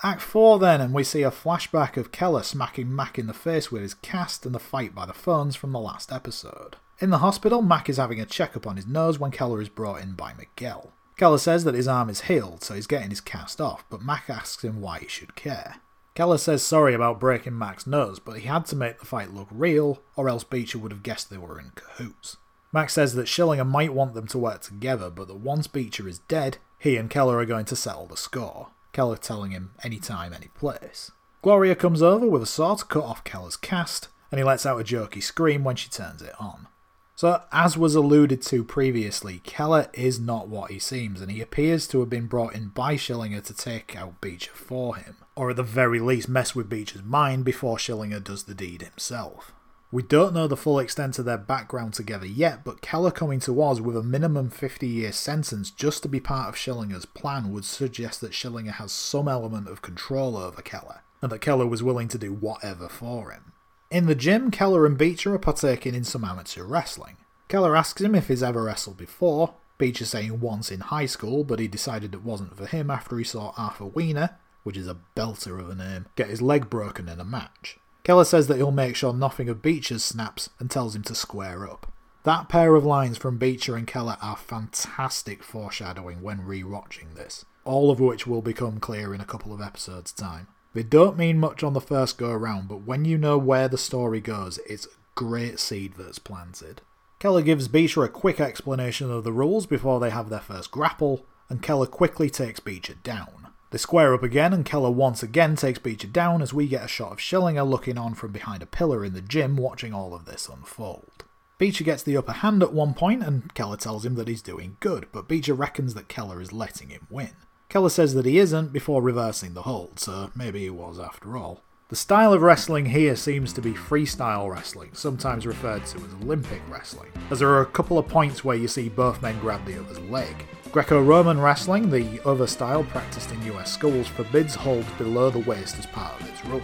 [0.00, 3.72] Act 4 then, and we see a flashback of Keller smacking Mac in the face
[3.72, 6.76] with his cast and the fight by the phones from the last episode.
[7.00, 10.00] In the hospital, Mac is having a checkup on his nose when Keller is brought
[10.00, 10.92] in by Miguel.
[11.16, 14.30] Keller says that his arm is healed, so he's getting his cast off, but Mac
[14.30, 15.80] asks him why he should care.
[16.14, 19.48] Keller says sorry about breaking Mac's nose, but he had to make the fight look
[19.50, 22.36] real, or else Beecher would have guessed they were in cahoots.
[22.72, 26.20] Mac says that Schillinger might want them to work together, but that once Beecher is
[26.20, 28.68] dead, he and Keller are going to settle the score.
[28.92, 31.10] Keller telling him anytime, any place.
[31.42, 34.80] Gloria comes over with a saw to cut off Keller's cast, and he lets out
[34.80, 36.66] a jerky scream when she turns it on.
[37.14, 41.88] So, as was alluded to previously, Keller is not what he seems, and he appears
[41.88, 45.56] to have been brought in by Schillinger to take out Beecher for him, or at
[45.56, 49.52] the very least mess with Beecher's mind before Schillinger does the deed himself.
[49.90, 53.62] We don't know the full extent of their background together yet, but Keller coming to
[53.62, 57.64] Oz with a minimum 50 year sentence just to be part of Schillinger's plan would
[57.64, 62.08] suggest that Schillinger has some element of control over Keller, and that Keller was willing
[62.08, 63.52] to do whatever for him.
[63.90, 67.16] In the gym, Keller and Beecher are partaking in some amateur wrestling.
[67.48, 71.60] Keller asks him if he's ever wrestled before, Beecher saying once in high school, but
[71.60, 75.58] he decided it wasn't for him after he saw Arthur Weiner, which is a belter
[75.58, 77.78] of a name, get his leg broken in a match.
[78.08, 81.70] Keller says that he'll make sure nothing of Beecher's snaps and tells him to square
[81.70, 81.92] up.
[82.22, 87.90] That pair of lines from Beecher and Keller are fantastic foreshadowing when re-watching this, all
[87.90, 90.46] of which will become clear in a couple of episodes' time.
[90.72, 93.76] They don't mean much on the first go around, but when you know where the
[93.76, 96.80] story goes, it's great seed that's planted.
[97.18, 101.26] Keller gives Beecher a quick explanation of the rules before they have their first grapple,
[101.50, 103.47] and Keller quickly takes Beecher down.
[103.70, 106.88] They square up again, and Keller once again takes Beecher down as we get a
[106.88, 110.24] shot of Schillinger looking on from behind a pillar in the gym watching all of
[110.24, 111.24] this unfold.
[111.58, 114.76] Beecher gets the upper hand at one point, and Keller tells him that he's doing
[114.80, 117.32] good, but Beecher reckons that Keller is letting him win.
[117.68, 121.60] Keller says that he isn't before reversing the hold, so maybe he was after all.
[121.90, 126.62] The style of wrestling here seems to be freestyle wrestling, sometimes referred to as Olympic
[126.68, 129.80] wrestling, as there are a couple of points where you see both men grab the
[129.80, 130.46] other's leg.
[130.70, 135.78] Greco Roman wrestling, the other style practiced in US schools, forbids holds below the waist
[135.78, 136.62] as part of its rules.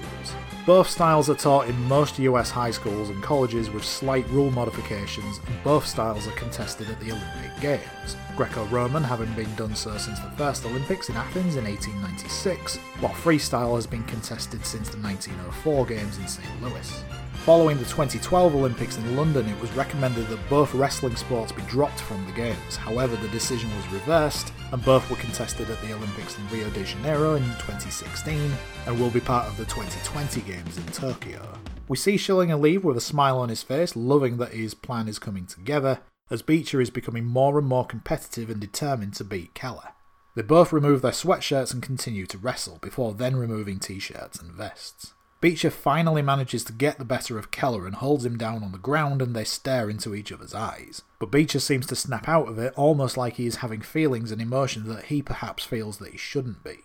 [0.67, 5.41] Both styles are taught in most US high schools and colleges with slight rule modifications,
[5.47, 8.17] and both styles are contested at the Olympic Games.
[8.37, 13.13] Greco Roman having been done so since the first Olympics in Athens in 1896, while
[13.15, 16.63] freestyle has been contested since the 1904 Games in St.
[16.63, 17.05] Louis.
[17.45, 22.01] Following the 2012 Olympics in London, it was recommended that both wrestling sports be dropped
[22.01, 22.75] from the Games.
[22.75, 26.83] However, the decision was reversed, and both were contested at the Olympics in Rio de
[26.85, 28.51] Janeiro in 2016
[28.87, 31.47] and will be part of the 2020 Games in Tokyo.
[31.87, 35.19] We see Schillinger leave with a smile on his face, loving that his plan is
[35.19, 39.91] coming together, as Beecher is becoming more and more competitive and determined to beat Keller.
[40.35, 44.51] They both remove their sweatshirts and continue to wrestle, before then removing t shirts and
[44.51, 45.14] vests.
[45.45, 48.79] Beecher finally manages to get the better of Keller and holds him down on the
[48.79, 51.03] ground and they stare into each other's eyes.
[51.19, 54.41] But Beecher seems to snap out of it almost like he is having feelings and
[54.41, 56.79] emotions that he perhaps feels that he shouldn't be.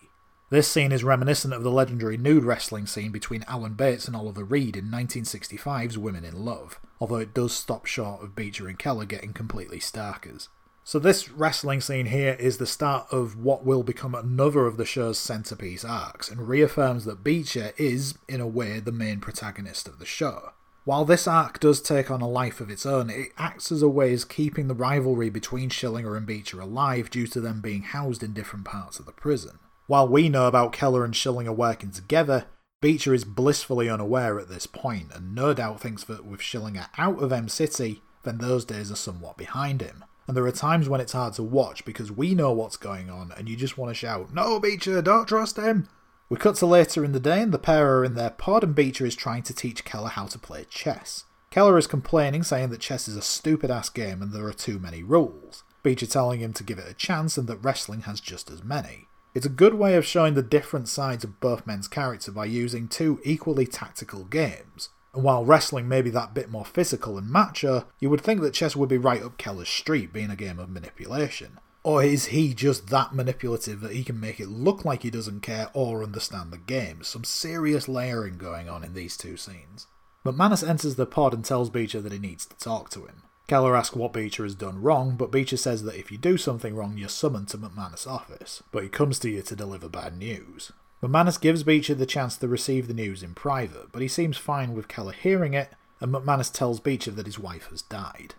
[0.49, 4.43] This scene is reminiscent of the legendary nude wrestling scene between Alan Bates and Oliver
[4.43, 9.05] Reed in 1965's Women in Love, although it does stop short of Beecher and Keller
[9.05, 10.49] getting completely starkers.
[10.89, 14.85] So, this wrestling scene here is the start of what will become another of the
[14.85, 19.99] show's centerpiece arcs and reaffirms that Beecher is, in a way, the main protagonist of
[19.99, 20.53] the show.
[20.85, 23.87] While this arc does take on a life of its own, it acts as a
[23.87, 28.23] way of keeping the rivalry between Schillinger and Beecher alive due to them being housed
[28.23, 29.59] in different parts of the prison.
[29.85, 32.47] While we know about Keller and Schillinger working together,
[32.81, 37.21] Beecher is blissfully unaware at this point, and no doubt thinks that with Schillinger out
[37.21, 40.03] of M City, then those days are somewhat behind him.
[40.29, 43.33] And there are times when it's hard to watch because we know what's going on
[43.35, 45.89] and you just want to shout, No, Beecher, don't trust him!
[46.29, 48.75] We cut to later in the day and the pair are in their pod and
[48.75, 51.25] Beecher is trying to teach Keller how to play chess.
[51.49, 54.77] Keller is complaining, saying that chess is a stupid ass game and there are too
[54.77, 55.63] many rules.
[55.81, 59.07] Beecher telling him to give it a chance and that wrestling has just as many.
[59.33, 62.87] It's a good way of showing the different sides of both men's character by using
[62.87, 64.89] two equally tactical games.
[65.13, 68.53] And while wrestling may be that bit more physical and macho, you would think that
[68.53, 71.59] chess would be right up Keller's street, being a game of manipulation.
[71.83, 75.41] Or is he just that manipulative that he can make it look like he doesn't
[75.41, 77.03] care or understand the game?
[77.03, 79.87] Some serious layering going on in these two scenes.
[80.25, 83.23] McManus enters the pod and tells Beecher that he needs to talk to him.
[83.47, 86.75] Keller asks what Beecher has done wrong, but Beecher says that if you do something
[86.75, 90.71] wrong, you're summoned to McManus' office, but he comes to you to deliver bad news.
[91.01, 94.73] McManus gives Beecher the chance to receive the news in private, but he seems fine
[94.73, 95.71] with Keller hearing it,
[96.01, 98.35] and McManus tells Beecher that his wife has died.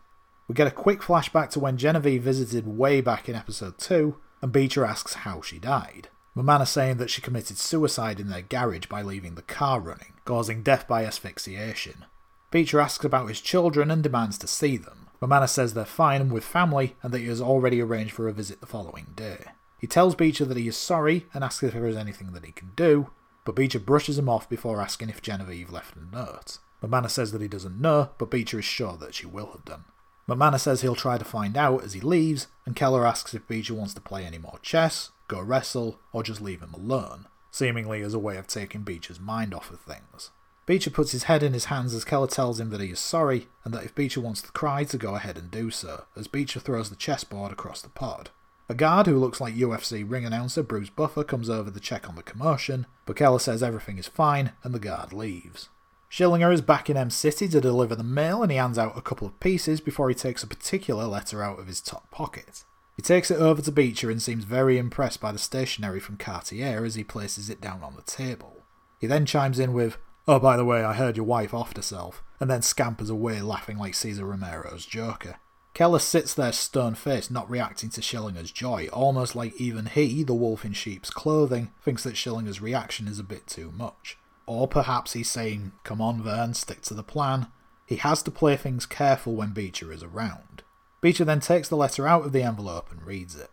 [0.46, 4.52] We get a quick flashback to when Genevieve visited way back in episode 2, and
[4.52, 6.08] Beecher asks how she died.
[6.36, 10.62] McManus saying that she committed suicide in their garage by leaving the car running, causing
[10.62, 12.04] death by asphyxiation.
[12.50, 15.08] Beecher asks about his children and demands to see them.
[15.22, 18.32] McManus says they're fine and with family, and that he has already arranged for a
[18.32, 19.44] visit the following day.
[19.80, 22.52] He tells Beecher that he is sorry and asks if there is anything that he
[22.52, 23.10] can do,
[23.44, 26.58] but Beecher brushes him off before asking if Genevieve left a note.
[26.82, 29.84] McManus says that he doesn't know, but Beecher is sure that she will have done.
[30.28, 33.74] McManus says he'll try to find out as he leaves, and Keller asks if Beecher
[33.74, 38.12] wants to play any more chess, go wrestle, or just leave him alone, seemingly as
[38.12, 40.30] a way of taking Beecher's mind off of things.
[40.66, 43.48] Beecher puts his head in his hands as Keller tells him that he is sorry,
[43.64, 46.60] and that if Beecher wants to cry, to go ahead and do so, as Beecher
[46.60, 48.30] throws the chessboard across the pod.
[48.70, 52.14] A guard who looks like UFC ring announcer Bruce Buffer comes over to check on
[52.14, 55.68] the commotion, but Keller says everything is fine, and the guard leaves.
[56.08, 59.02] Schillinger is back in M City to deliver the mail, and he hands out a
[59.02, 62.62] couple of pieces before he takes a particular letter out of his top pocket.
[62.94, 66.84] He takes it over to Beecher and seems very impressed by the stationery from Cartier
[66.84, 68.58] as he places it down on the table.
[69.00, 69.98] He then chimes in with,
[70.28, 73.78] Oh, by the way, I heard your wife offed herself, and then scampers away laughing
[73.78, 75.40] like Cesar Romero's Joker.
[75.72, 80.34] Keller sits there stone faced, not reacting to Schillinger's joy, almost like even he, the
[80.34, 84.18] wolf in sheep's clothing, thinks that Schillinger's reaction is a bit too much.
[84.46, 87.46] Or perhaps he's saying, Come on, Vern, stick to the plan.
[87.86, 90.62] He has to play things careful when Beecher is around.
[91.00, 93.50] Beecher then takes the letter out of the envelope and reads it.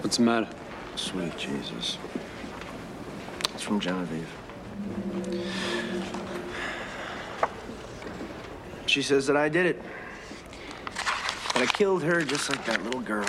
[0.00, 0.48] What's the matter?
[0.96, 1.98] Sweet Jesus.
[3.54, 4.26] It's from Genevieve.
[8.86, 9.82] She says that I did it.
[11.54, 13.28] That I killed her just like that little girl.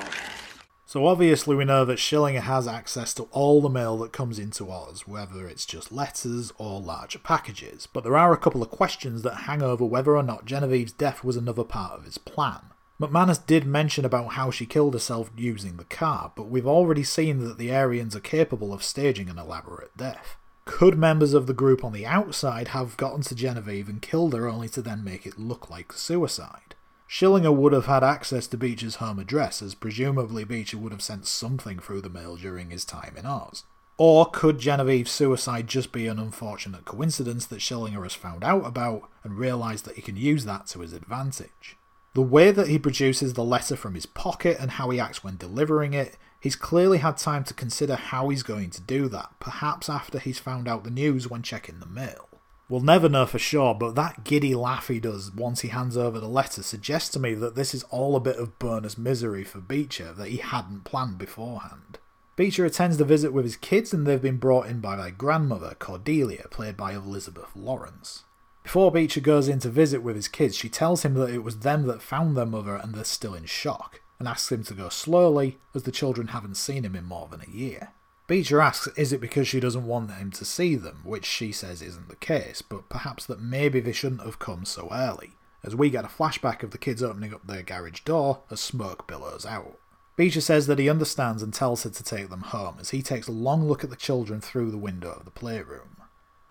[0.91, 4.69] So obviously we know that Schillinger has access to all the mail that comes into
[4.69, 9.21] Oz, whether it's just letters or larger packages, but there are a couple of questions
[9.21, 12.59] that hang over whether or not Genevieve's death was another part of his plan.
[12.99, 17.39] McManus did mention about how she killed herself using the car, but we've already seen
[17.45, 20.35] that the Aryans are capable of staging an elaborate death.
[20.65, 24.47] Could members of the group on the outside have gotten to Genevieve and killed her
[24.47, 26.75] only to then make it look like suicide?
[27.07, 31.27] Schillinger would have had access to Beecher's home address, as presumably Beecher would have sent
[31.27, 33.65] something through the mail during his time in Oz.
[33.97, 39.09] Or could Genevieve's suicide just be an unfortunate coincidence that Schillinger has found out about
[39.23, 41.77] and realised that he can use that to his advantage?
[42.13, 45.37] The way that he produces the letter from his pocket and how he acts when
[45.37, 49.87] delivering it, he's clearly had time to consider how he's going to do that, perhaps
[49.87, 52.27] after he's found out the news when checking the mail.
[52.67, 56.19] We'll never know for sure, but that giddy laugh he does once he hands over
[56.19, 59.59] the letter suggests to me that this is all a bit of bonus misery for
[59.59, 61.99] Beecher that he hadn't planned beforehand.
[62.37, 65.75] Beecher attends the visit with his kids and they've been brought in by their grandmother,
[65.77, 68.23] Cordelia, played by Elizabeth Lawrence.
[68.63, 71.59] Before Beecher goes in to visit with his kids, she tells him that it was
[71.59, 74.00] them that found their mother and they're still in shock.
[74.21, 77.41] And asks him to go slowly as the children haven't seen him in more than
[77.41, 77.89] a year.
[78.27, 81.81] Beecher asks is it because she doesn't want him to see them, which she says
[81.81, 85.31] isn't the case, but perhaps that maybe they shouldn't have come so early,
[85.63, 89.07] as we get a flashback of the kids opening up their garage door as smoke
[89.07, 89.79] billows out.
[90.15, 93.27] Beecher says that he understands and tells her to take them home as he takes
[93.27, 95.97] a long look at the children through the window of the playroom.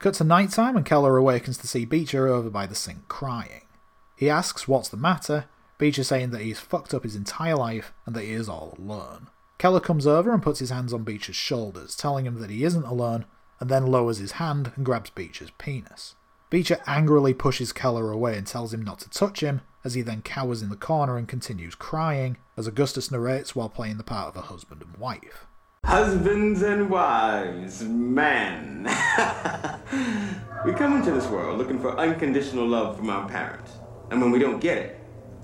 [0.01, 3.69] Cut to night time and Keller awakens to see Beecher over by the sink crying.
[4.17, 5.45] He asks what's the matter,
[5.81, 9.29] Beecher saying that he's fucked up his entire life and that he is all alone.
[9.57, 12.85] Keller comes over and puts his hands on Beecher's shoulders, telling him that he isn't
[12.85, 13.25] alone,
[13.59, 16.17] and then lowers his hand and grabs Beecher's penis.
[16.51, 20.21] Beecher angrily pushes Keller away and tells him not to touch him, as he then
[20.21, 24.37] cowers in the corner and continues crying, as Augustus narrates while playing the part of
[24.37, 25.47] a husband and wife.
[25.87, 28.83] Husbands and wives, man.
[30.67, 33.73] we come into this world looking for unconditional love from our parents.
[34.11, 35.00] And when we don't get it,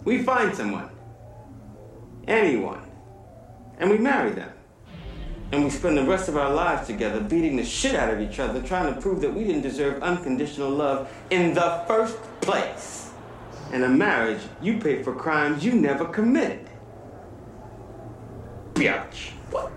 [0.06, 0.88] we find someone.
[2.26, 2.90] Anyone.
[3.78, 4.52] And we marry them.
[5.52, 8.38] And we spend the rest of our lives together beating the shit out of each
[8.38, 13.10] other, trying to prove that we didn't deserve unconditional love in the first place.
[13.72, 16.70] In a marriage, you pay for crimes you never committed.
[18.74, 19.30] Biatch.
[19.50, 19.72] What?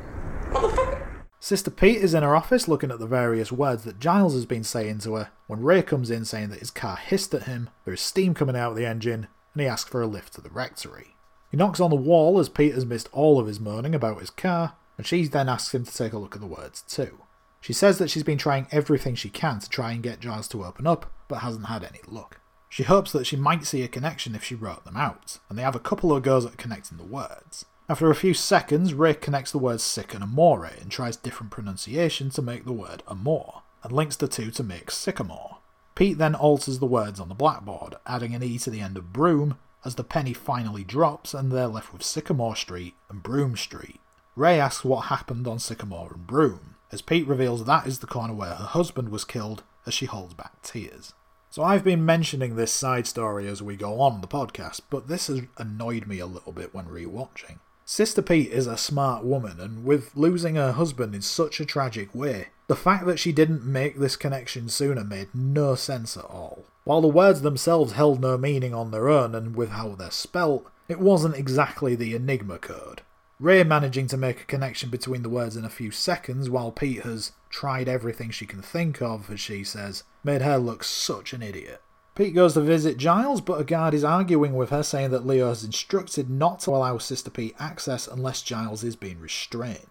[0.52, 1.08] Motherfucker.
[1.40, 4.64] Sister Pete is in her office looking at the various words that Giles has been
[4.64, 7.94] saying to her when Ray comes in saying that his car hissed at him, there
[7.94, 9.28] is steam coming out of the engine,
[9.60, 11.16] and he asks for a lift to the rectory.
[11.52, 14.30] He knocks on the wall as Pete has missed all of his moaning about his
[14.30, 17.24] car, and she then asks him to take a look at the words too.
[17.60, 20.64] She says that she's been trying everything she can to try and get Giles to
[20.64, 22.40] open up, but hasn't had any luck.
[22.70, 25.64] She hopes that she might see a connection if she wrote them out, and they
[25.64, 27.66] have a couple of goes at connecting the words.
[27.90, 32.30] After a few seconds, Rick connects the words sick and amore and tries different pronunciation
[32.30, 35.58] to make the word amore, and links the two to make sycamore.
[36.00, 39.12] Pete then alters the words on the blackboard, adding an E to the end of
[39.12, 44.00] broom, as the penny finally drops and they're left with Sycamore Street and Broom Street.
[44.34, 48.34] Ray asks what happened on Sycamore and Broom, as Pete reveals that is the corner
[48.34, 51.12] where her husband was killed as she holds back tears.
[51.50, 55.28] So I've been mentioning this side story as we go on the podcast, but this
[55.28, 57.60] has annoyed me a little bit when rewatching.
[57.84, 62.16] Sister Pete is a smart woman, and with losing her husband in such a tragic
[62.16, 66.66] way, the fact that she didn't make this connection sooner made no sense at all.
[66.84, 70.68] While the words themselves held no meaning on their own and with how they're spelt,
[70.88, 73.02] it wasn't exactly the Enigma code.
[73.40, 77.02] Ray managing to make a connection between the words in a few seconds while Pete
[77.02, 81.42] has tried everything she can think of, as she says, made her look such an
[81.42, 81.82] idiot.
[82.14, 85.48] Pete goes to visit Giles, but a guard is arguing with her, saying that Leo
[85.48, 89.88] has instructed not to allow Sister Pete access unless Giles is being restrained.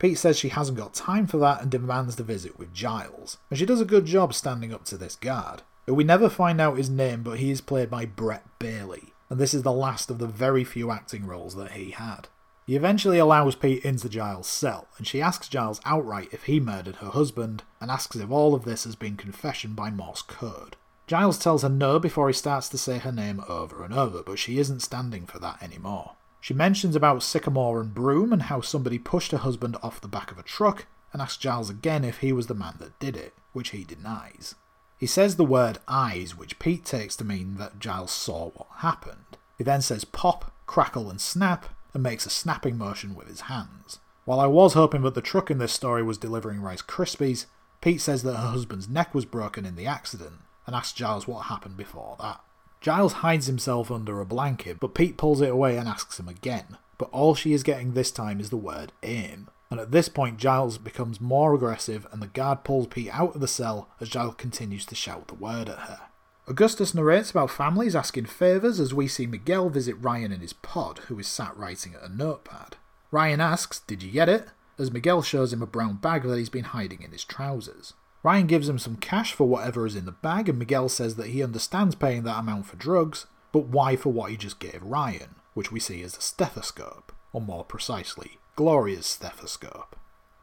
[0.00, 3.58] Pete says she hasn't got time for that and demands the visit with Giles, and
[3.58, 5.62] she does a good job standing up to this guard.
[5.86, 9.52] We never find out his name, but he is played by Brett Bailey, and this
[9.52, 12.28] is the last of the very few acting roles that he had.
[12.66, 16.96] He eventually allows Pete into Giles' cell, and she asks Giles outright if he murdered
[16.96, 20.76] her husband, and asks if all of this has been confession by Morse code.
[21.06, 24.38] Giles tells her no before he starts to say her name over and over, but
[24.38, 26.12] she isn't standing for that anymore.
[26.40, 30.30] She mentions about Sycamore and Broom and how somebody pushed her husband off the back
[30.32, 33.34] of a truck, and asks Giles again if he was the man that did it,
[33.52, 34.54] which he denies.
[34.96, 39.38] He says the word eyes, which Pete takes to mean that Giles saw what happened.
[39.58, 43.98] He then says pop, crackle, and snap, and makes a snapping motion with his hands.
[44.24, 47.46] While I was hoping that the truck in this story was delivering Rice Krispies,
[47.80, 50.36] Pete says that her husband's neck was broken in the accident,
[50.66, 52.40] and asks Giles what happened before that.
[52.80, 56.78] Giles hides himself under a blanket, but Pete pulls it away and asks him again.
[56.96, 59.48] But all she is getting this time is the word aim.
[59.70, 63.40] And at this point, Giles becomes more aggressive, and the guard pulls Pete out of
[63.40, 66.00] the cell as Giles continues to shout the word at her.
[66.48, 70.98] Augustus narrates about families asking favours as we see Miguel visit Ryan in his pod,
[71.06, 72.76] who is sat writing at a notepad.
[73.10, 74.48] Ryan asks, Did you get it?
[74.78, 77.92] as Miguel shows him a brown bag that he's been hiding in his trousers.
[78.22, 81.28] Ryan gives him some cash for whatever is in the bag, and Miguel says that
[81.28, 85.36] he understands paying that amount for drugs, but why for what he just gave Ryan,
[85.54, 89.96] which we see as a stethoscope, or more precisely, Gloria's stethoscope.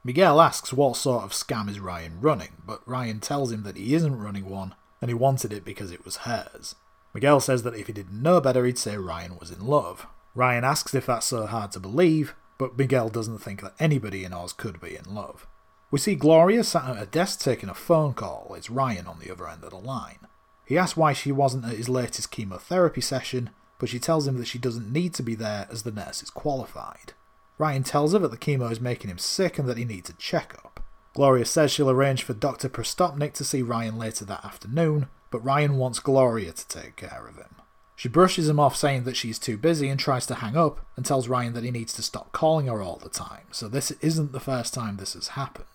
[0.04, 3.94] Miguel asks what sort of scam is Ryan running, but Ryan tells him that he
[3.94, 6.76] isn't running one, and he wanted it because it was hers.
[7.14, 10.08] Miguel says that if he didn't know better, he'd say Ryan was in love.
[10.34, 14.34] Ryan asks if that's so hard to believe, but Miguel doesn't think that anybody in
[14.34, 15.48] Oz could be in love.
[15.90, 18.54] We see Gloria sat at her desk taking a phone call.
[18.58, 20.20] It's Ryan on the other end of the line.
[20.66, 24.48] He asks why she wasn't at his latest chemotherapy session, but she tells him that
[24.48, 27.14] she doesn't need to be there as the nurse is qualified.
[27.58, 30.14] Ryan tells her that the chemo is making him sick and that he needs a
[30.14, 30.84] checkup.
[31.14, 32.68] Gloria says she'll arrange for Dr.
[32.68, 37.38] Prostopnik to see Ryan later that afternoon, but Ryan wants Gloria to take care of
[37.38, 37.56] him.
[37.96, 41.04] She brushes him off, saying that she's too busy, and tries to hang up, and
[41.04, 44.34] tells Ryan that he needs to stop calling her all the time, so this isn't
[44.34, 45.66] the first time this has happened.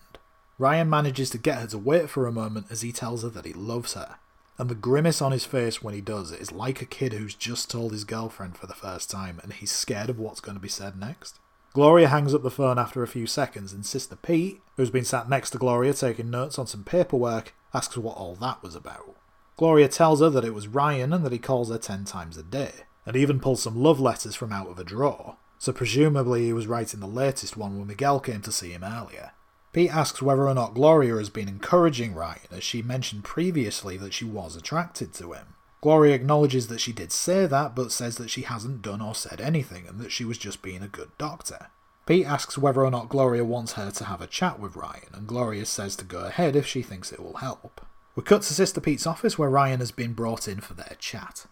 [0.63, 3.43] Ryan manages to get her to wait for a moment as he tells her that
[3.43, 4.15] he loves her,
[4.57, 7.35] and the grimace on his face when he does it is like a kid who's
[7.35, 10.61] just told his girlfriend for the first time and he's scared of what's going to
[10.61, 11.37] be said next.
[11.73, 15.27] Gloria hangs up the phone after a few seconds, and Sister Pete, who's been sat
[15.27, 19.17] next to Gloria taking notes on some paperwork, asks what all that was about.
[19.57, 22.43] Gloria tells her that it was Ryan and that he calls her ten times a
[22.43, 22.71] day,
[23.05, 26.67] and even pulls some love letters from out of a drawer, so presumably he was
[26.67, 29.33] writing the latest one when Miguel came to see him earlier.
[29.73, 34.13] Pete asks whether or not Gloria has been encouraging Ryan, as she mentioned previously that
[34.13, 35.55] she was attracted to him.
[35.81, 39.41] Gloria acknowledges that she did say that, but says that she hasn't done or said
[39.41, 41.67] anything, and that she was just being a good doctor.
[42.05, 45.27] Pete asks whether or not Gloria wants her to have a chat with Ryan, and
[45.27, 47.81] Gloria says to go ahead if she thinks it will help.
[48.15, 51.47] We cut to Sister Pete's office where Ryan has been brought in for their chat.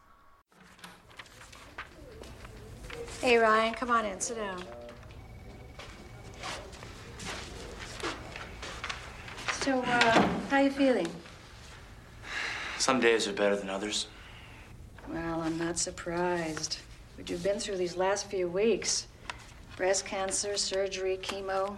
[3.19, 4.63] Hey, Ryan, come on in, sit down.
[9.61, 11.07] So, uh, how you feeling?
[12.79, 14.07] Some days are better than others.
[15.07, 16.79] Well, I'm not surprised.
[17.15, 19.05] What you've been through these last few weeks
[19.77, 21.77] breast cancer, surgery, chemo.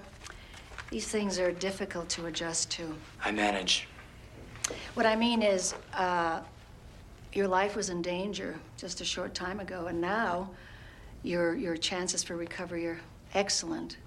[0.91, 2.95] These things are difficult to adjust to.
[3.21, 3.85] I manage.
[4.93, 6.39] What I mean is, uh,
[7.33, 10.49] your life was in danger just a short time ago, and now
[11.21, 13.01] your, your chances for recovery are
[13.33, 13.97] excellent.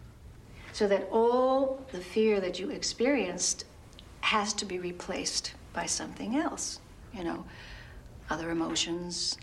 [0.76, 3.64] So that all the fear that you experienced
[4.20, 6.80] has to be replaced by something else.
[7.14, 7.46] You know,
[8.28, 9.38] other emotions,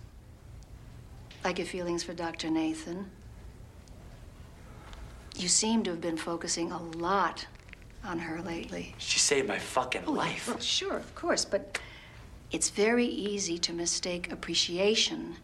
[1.44, 2.52] like your feelings for Dr.
[2.52, 3.10] Nathan.
[5.36, 7.48] You seem to have been focusing a lot
[8.04, 8.94] on her lately.
[9.00, 10.48] She saved my fucking oh, life.
[10.48, 11.80] Well, sure, of course, but
[12.52, 15.38] it's very easy to mistake appreciation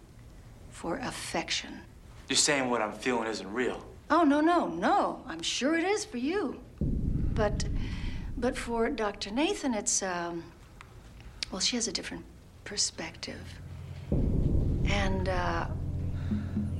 [0.69, 1.79] for affection.
[2.27, 3.88] You're saying what I'm feeling isn't real.
[4.10, 5.22] Oh, no, no, no.
[5.28, 6.60] I'm sure it is for you.
[6.82, 7.66] But
[8.38, 9.32] but for Dr.
[9.32, 10.43] Nathan, it's um
[11.51, 12.26] well, she has a different
[12.64, 13.60] perspective.
[14.12, 15.68] And uh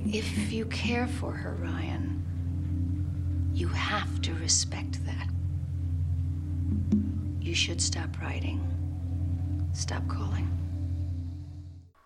[0.06, 5.28] if you care for her, Ryan, you have to respect that.
[7.40, 8.60] You should stop writing.
[9.72, 10.59] Stop calling.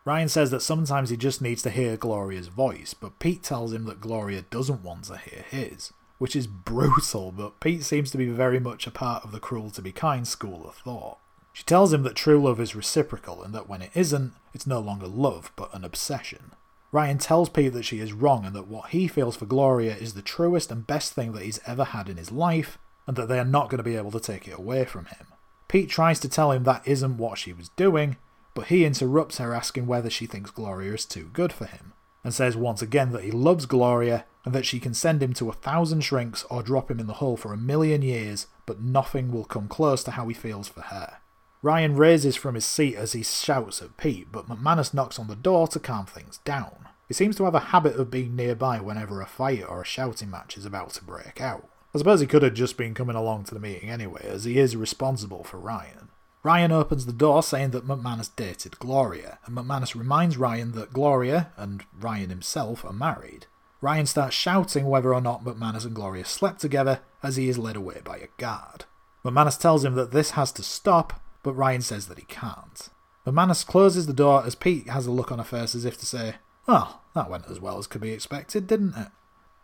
[0.05, 3.87] Ryan says that sometimes he just needs to hear Gloria's voice, but Pete tells him
[3.87, 8.27] that Gloria doesn't want to hear his, which is brutal, but Pete seems to be
[8.27, 11.19] very much a part of the cruel to be kind school of thought.
[11.55, 14.81] She tells him that true love is reciprocal and that when it isn't, it's no
[14.81, 16.53] longer love, but an obsession.
[16.93, 20.15] Ryan tells Pete that she is wrong and that what he feels for Gloria is
[20.15, 23.39] the truest and best thing that he's ever had in his life, and that they
[23.39, 25.29] are not going to be able to take it away from him.
[25.69, 28.17] Pete tries to tell him that isn't what she was doing,
[28.55, 31.93] but he interrupts her asking whether she thinks Gloria is too good for him,
[32.23, 35.49] and says once again that he loves Gloria and that she can send him to
[35.49, 39.31] a thousand shrinks or drop him in the hole for a million years, but nothing
[39.31, 41.19] will come close to how he feels for her.
[41.63, 45.35] Ryan raises from his seat as he shouts at Pete, but McManus knocks on the
[45.35, 46.89] door to calm things down.
[47.09, 50.31] He seems to have a habit of being nearby whenever a fight or a shouting
[50.31, 51.69] match is about to break out.
[51.95, 54.59] I suppose he could have just been coming along to the meeting anyway, as he
[54.59, 56.09] is responsible for Ryan.
[56.45, 61.51] Ryan opens the door saying that McManus dated Gloria, and McManus reminds Ryan that Gloria
[61.57, 63.47] and Ryan himself are married.
[63.81, 67.77] Ryan starts shouting whether or not McManus and Gloria slept together as he is led
[67.77, 68.85] away by a guard.
[69.25, 72.91] McManus tells him that this has to stop, but Ryan says that he can't.
[73.27, 76.05] McManus closes the door as Pete has a look on her face as if to
[76.05, 76.35] say,
[76.67, 79.09] Well, that went as well as could be expected, didn't it?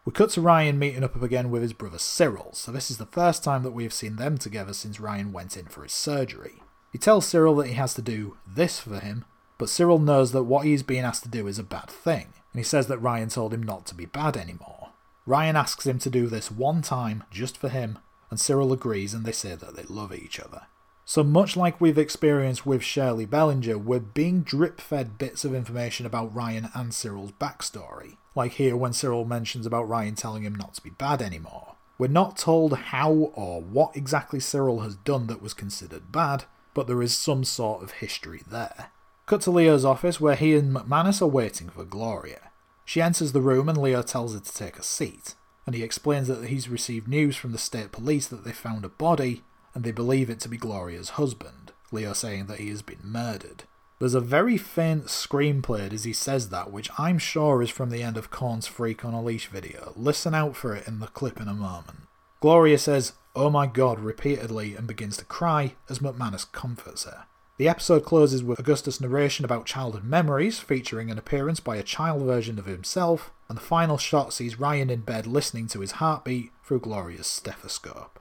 [0.07, 3.05] We cut to Ryan meeting up again with his brother Cyril, so this is the
[3.05, 6.63] first time that we have seen them together since Ryan went in for his surgery.
[6.91, 9.25] He tells Cyril that he has to do this for him,
[9.59, 12.59] but Cyril knows that what he's being asked to do is a bad thing, and
[12.59, 14.89] he says that Ryan told him not to be bad anymore.
[15.27, 17.99] Ryan asks him to do this one time, just for him,
[18.31, 20.63] and Cyril agrees and they say that they love each other.
[21.05, 26.07] So, much like we've experienced with Shirley Bellinger, we're being drip fed bits of information
[26.07, 28.17] about Ryan and Cyril's backstory.
[28.37, 31.75] Like here when Cyril mentions about Ryan telling him not to be bad anymore.
[31.99, 36.45] We're not told how or what exactly Cyril has done that was considered bad,
[36.81, 38.91] but there is some sort of history there.
[39.27, 42.53] Cut to Leo's office where he and McManus are waiting for Gloria.
[42.87, 45.35] She enters the room and Leo tells her to take a seat,
[45.67, 48.89] and he explains that he's received news from the state police that they found a
[48.89, 49.43] body
[49.75, 53.65] and they believe it to be Gloria's husband, Leo saying that he has been murdered.
[53.99, 57.91] There's a very faint scream played as he says that, which I'm sure is from
[57.91, 59.93] the end of Korn's Freak on a Leash video.
[59.97, 62.07] Listen out for it in the clip in a moment.
[62.41, 67.27] Gloria says, Oh my god, repeatedly and begins to cry as McManus comforts her.
[67.59, 72.23] The episode closes with Augustus' narration about childhood memories, featuring an appearance by a child
[72.23, 76.51] version of himself, and the final shot sees Ryan in bed listening to his heartbeat
[76.65, 78.19] through Gloria's stethoscope.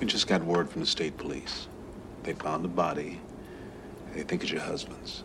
[0.00, 1.66] We just got word from the state police.
[2.22, 3.20] They found the body.
[4.14, 5.24] They think it's your husband's.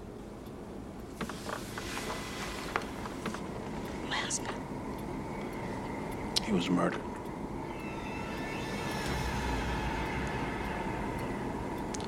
[4.09, 4.68] My husband.
[6.49, 6.99] He was murdered.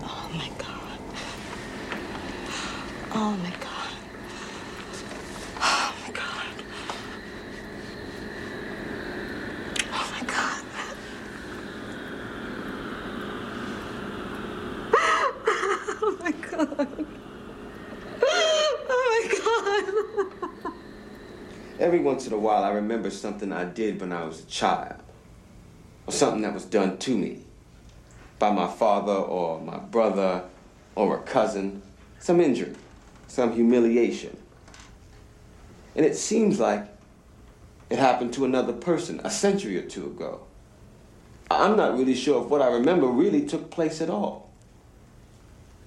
[0.01, 0.99] Oh my God.
[3.11, 3.93] Oh my God.
[5.61, 6.55] Oh my God.
[9.93, 10.63] Oh my God.
[16.03, 17.05] Oh my God.
[18.23, 20.73] Oh my God.
[21.91, 24.95] Every once in a while, I remember something I did when I was a child,
[26.07, 27.43] or something that was done to me
[28.39, 30.45] by my father or my brother
[30.95, 31.81] or a cousin,
[32.18, 32.76] some injury,
[33.27, 34.38] some humiliation.
[35.93, 36.88] And it seems like
[37.89, 40.45] it happened to another person a century or two ago.
[41.49, 44.49] I'm not really sure if what I remember really took place at all.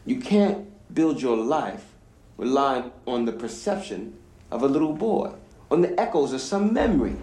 [0.05, 1.87] You can't build your life
[2.37, 4.19] relying on the perception
[4.51, 5.33] of a little boy,
[5.75, 7.17] on the echoes of some memory.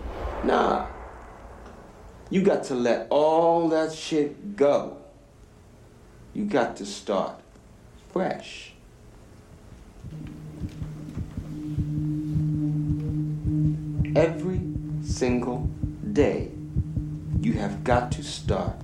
[0.43, 0.87] Nah.
[2.29, 4.97] You got to let all that shit go.
[6.33, 7.39] You got to start
[8.11, 8.73] fresh.
[14.15, 14.61] Every
[15.01, 15.69] single
[16.11, 16.51] day,
[17.39, 18.75] you have got to start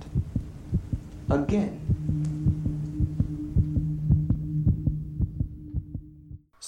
[1.29, 1.86] again.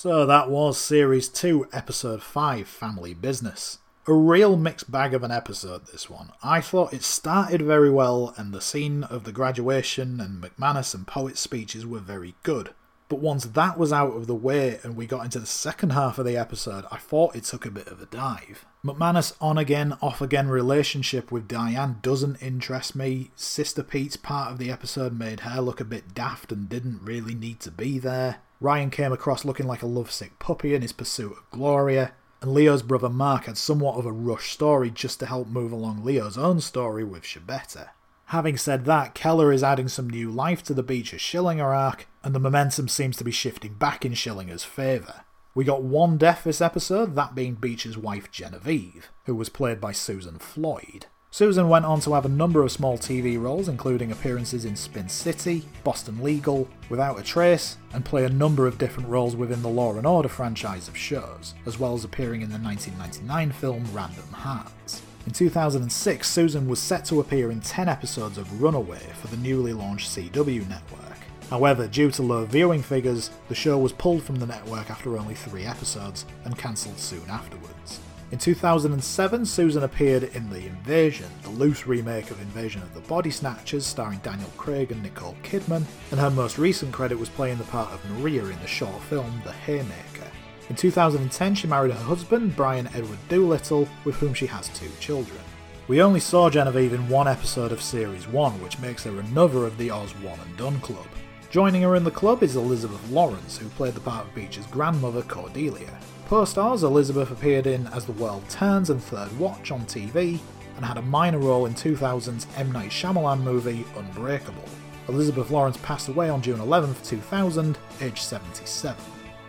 [0.01, 3.79] So that was Series 2, Episode 5 Family Business.
[4.07, 6.31] A real mixed bag of an episode, this one.
[6.41, 11.05] I thought it started very well, and the scene of the graduation and McManus and
[11.05, 12.73] Poet's speeches were very good.
[13.09, 16.17] But once that was out of the way and we got into the second half
[16.17, 18.65] of the episode, I thought it took a bit of a dive.
[18.85, 23.31] McManus' on again, off again relationship with Diane doesn't interest me.
[23.35, 27.35] Sister Pete's part of the episode made her look a bit daft and didn't really
[27.35, 28.37] need to be there.
[28.61, 32.13] Ryan came across looking like a lovesick puppy in his pursuit of Gloria.
[32.41, 36.03] And Leo's brother Mark had somewhat of a rush story just to help move along
[36.03, 37.89] Leo's own story with Schibetta.
[38.27, 42.35] Having said that, Keller is adding some new life to the Beecher Schillinger arc, and
[42.35, 45.21] the momentum seems to be shifting back in Schillinger's favour.
[45.55, 49.93] We got one death this episode, that being Beecher's wife Genevieve, who was played by
[49.93, 51.07] Susan Floyd.
[51.31, 55.07] Susan went on to have a number of small TV roles, including appearances in Spin
[55.07, 59.69] City, Boston Legal, Without a Trace, and play a number of different roles within the
[59.69, 64.27] Law and Order franchise of shows, as well as appearing in the 1999 film Random
[64.31, 65.03] Hearts.
[65.27, 69.73] In 2006, Susan was set to appear in 10 episodes of Runaway for the newly
[69.73, 71.17] launched CW network.
[71.51, 75.35] However, due to low viewing figures, the show was pulled from the network after only
[75.35, 77.99] three episodes and cancelled soon afterwards.
[78.31, 83.31] In 2007, Susan appeared in The Invasion, the loose remake of Invasion of the Body
[83.31, 87.63] Snatchers starring Daniel Craig and Nicole Kidman, and her most recent credit was playing the
[87.63, 90.27] part of Maria in the short film The Haymaker.
[90.69, 95.41] In 2010, she married her husband, Brian Edward Doolittle, with whom she has two children.
[95.87, 99.75] We only saw Genevieve in one episode of Series 1, which makes her another of
[99.79, 101.07] the Oz One and Done Club.
[101.49, 105.23] Joining her in the club is Elizabeth Lawrence, who played the part of Beecher's grandmother,
[105.23, 105.97] Cordelia.
[106.31, 110.39] Oz, Elizabeth appeared in As the World Turns and Third Watch on TV,
[110.75, 112.71] and had a minor role in 2000's M.
[112.71, 114.63] Night Shyamalan movie Unbreakable.
[115.07, 118.95] Elizabeth Lawrence passed away on June 11, 2000, aged 77.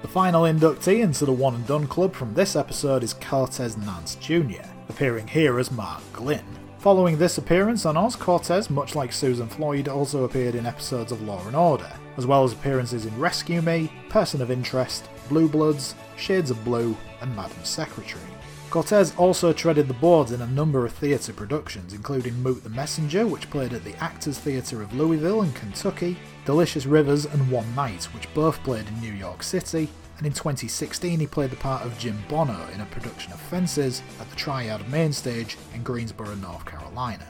[0.01, 4.15] The final inductee into the One and Done Club from this episode is Cortez Nance
[4.15, 6.47] Jr., appearing here as Mark Glynn.
[6.79, 11.21] Following this appearance on Oz, Cortez, much like Susan Floyd, also appeared in episodes of
[11.21, 15.95] Law and Order, as well as appearances in Rescue Me, Person of Interest, Blue Bloods,
[16.21, 18.23] Shades of Blue, and Madam Secretary.
[18.71, 23.27] Cortez also treaded the boards in a number of theatre productions, including Moot the Messenger,
[23.27, 28.05] which played at the Actors Theatre of Louisville in Kentucky, Delicious Rivers, and One Night,
[28.15, 29.89] which both played in New York City,
[30.19, 34.03] and in 2016 he played the part of Jim Bono in a production of Fences
[34.21, 37.27] at the Triad Main Stage in Greensboro, North Carolina.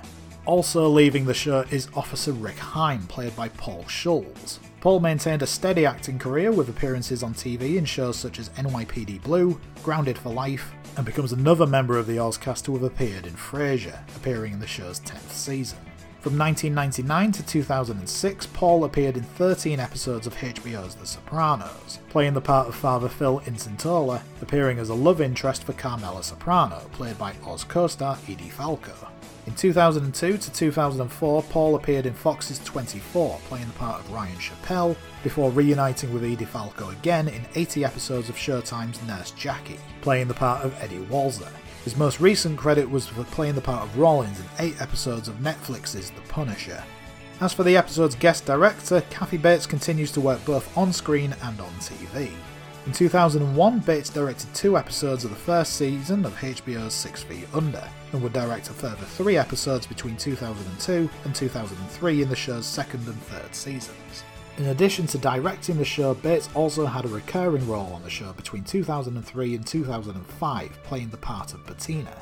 [0.50, 4.58] Also leaving the show is Officer Rick Heim, played by Paul Schulze.
[4.80, 9.22] Paul maintained a steady acting career with appearances on TV in shows such as NYPD
[9.22, 13.26] Blue, Grounded for Life, and becomes another member of the Oz cast to have appeared
[13.26, 15.78] in Frasier, appearing in the show's 10th season.
[16.18, 22.40] From 1999 to 2006, Paul appeared in 13 episodes of HBO's The Sopranos, playing the
[22.40, 27.34] part of Father Phil Intintola, appearing as a love interest for Carmela Soprano, played by
[27.44, 29.09] Oz co-star Edie Falco.
[29.46, 34.96] In 2002 to 2004, Paul appeared in Fox's 24, playing the part of Ryan Chappelle,
[35.22, 40.34] before reuniting with Edie Falco again in 80 episodes of Showtime's Nurse Jackie, playing the
[40.34, 41.48] part of Eddie Walzer.
[41.84, 45.36] His most recent credit was for playing the part of Rollins in 8 episodes of
[45.36, 46.82] Netflix's The Punisher.
[47.40, 51.58] As for the episode's guest director, Kathy Bates continues to work both on screen and
[51.58, 52.30] on TV.
[52.86, 57.86] In 2001, Bates directed two episodes of the first season of HBO's Six Feet Under,
[58.12, 63.06] and would direct a further three episodes between 2002 and 2003 in the show's second
[63.06, 64.24] and third seasons.
[64.56, 68.32] In addition to directing the show, Bates also had a recurring role on the show
[68.32, 72.16] between 2003 and 2005, playing the part of Bettina.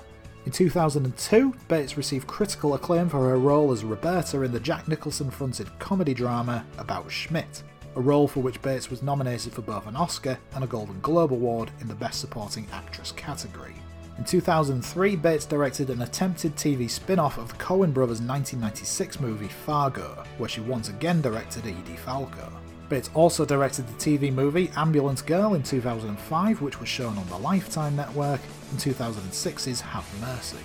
[0.44, 5.30] In 2002, Bates received critical acclaim for her role as Roberta in the Jack Nicholson
[5.30, 7.62] fronted comedy drama About Schmidt,
[7.98, 11.32] a role for which Bates was nominated for both an Oscar and a Golden Globe
[11.32, 13.74] Award in the Best Supporting Actress category.
[14.18, 19.48] In 2003, Bates directed an attempted TV spin off of the Coen brothers' 1996 movie
[19.48, 22.52] Fargo, where she once again directed Edie Falco.
[22.88, 27.38] Bates also directed the TV movie Ambulance Girl in 2005, which was shown on the
[27.38, 30.58] Lifetime Network, and 2006's Have Mercy.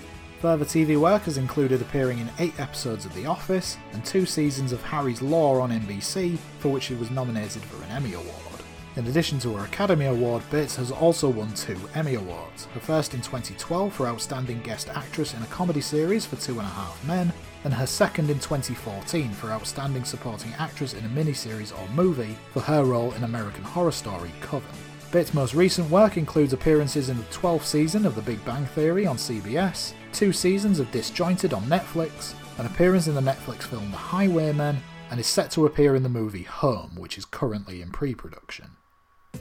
[0.44, 4.74] Further TV work has included appearing in eight episodes of The Office and two seasons
[4.74, 8.62] of Harry's Law on NBC, for which she was nominated for an Emmy Award.
[8.98, 13.14] In addition to her Academy Award, Bates has also won two Emmy Awards, her first
[13.14, 17.08] in 2012 for Outstanding Guest Actress in a Comedy Series for Two and a Half
[17.08, 17.32] Men,
[17.64, 22.60] and her second in 2014 for Outstanding Supporting Actress in a Miniseries or Movie for
[22.60, 24.68] her role in American Horror Story Coven.
[25.10, 29.06] Bates' most recent work includes appearances in the 12th season of The Big Bang Theory
[29.06, 33.98] on CBS, two seasons of Disjointed on Netflix, an appearance in the Netflix film The
[33.98, 34.78] Highwaymen,
[35.10, 38.78] and is set to appear in the movie Home, which is currently in pre production.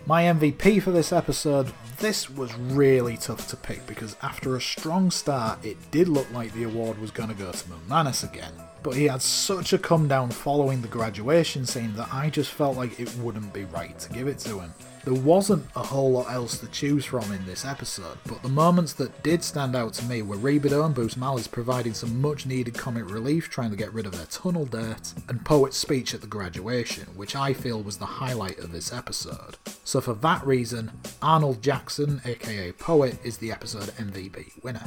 [0.07, 5.11] My MVP for this episode, this was really tough to pick because after a strong
[5.11, 8.53] start, it did look like the award was going to go to McManus again.
[8.83, 12.77] But he had such a come down following the graduation scene that I just felt
[12.77, 14.73] like it wouldn't be right to give it to him.
[15.05, 18.93] There wasn't a whole lot else to choose from in this episode, but the moments
[18.95, 23.11] that did stand out to me were Rebadow and Busmalis providing some much needed comic
[23.11, 27.09] relief trying to get rid of their tunnel dirt, and Poet's speech at the graduation,
[27.17, 29.57] which I feel was the highlight of this episode.
[29.83, 34.85] So for that reason, Arnold Jackson, aka Poet, is the episode MVP winner.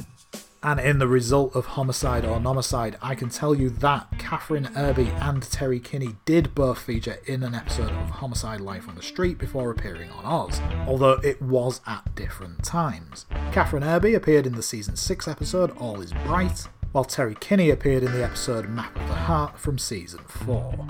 [0.66, 5.12] And in the result of Homicide or Nomicide, I can tell you that Kathryn Erbe
[5.22, 9.38] and Terry Kinney did both feature in an episode of Homicide Life on the Street
[9.38, 13.26] before appearing on Oz, although it was at different times.
[13.52, 18.02] Kathryn Erbe appeared in the season 6 episode All Is Bright, while Terry Kinney appeared
[18.02, 20.88] in the episode Map of the Heart from season 4.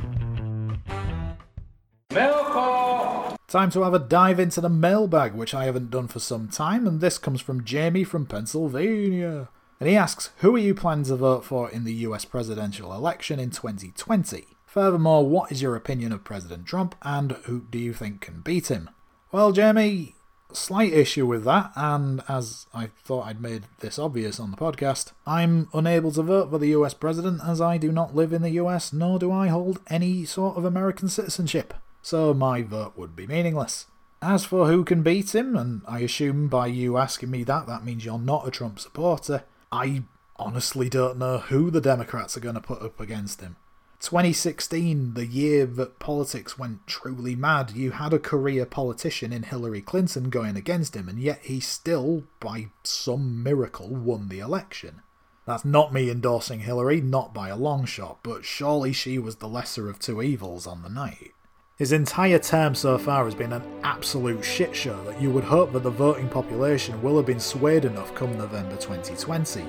[3.46, 6.86] Time to have a dive into the mailbag, which I haven't done for some time,
[6.86, 9.50] and this comes from Jamie from Pennsylvania.
[9.78, 13.38] And he asks, Who are you planning to vote for in the US presidential election
[13.38, 14.46] in 2020?
[14.66, 18.68] Furthermore, what is your opinion of President Trump and who do you think can beat
[18.70, 18.90] him?
[19.32, 20.14] Well, Jamie,
[20.52, 25.12] slight issue with that, and as I thought I'd made this obvious on the podcast,
[25.26, 28.50] I'm unable to vote for the US president as I do not live in the
[28.50, 33.26] US nor do I hold any sort of American citizenship, so my vote would be
[33.26, 33.86] meaningless.
[34.22, 37.84] As for who can beat him, and I assume by you asking me that, that
[37.84, 40.04] means you're not a Trump supporter, I
[40.36, 43.56] honestly don't know who the Democrats are going to put up against him.
[44.00, 49.80] 2016, the year that politics went truly mad, you had a career politician in Hillary
[49.80, 55.02] Clinton going against him, and yet he still, by some miracle, won the election.
[55.46, 59.48] That's not me endorsing Hillary, not by a long shot, but surely she was the
[59.48, 61.32] lesser of two evils on the night.
[61.76, 65.82] His entire term so far has been an absolute shitshow that you would hope that
[65.82, 69.62] the voting population will have been swayed enough come November 2020.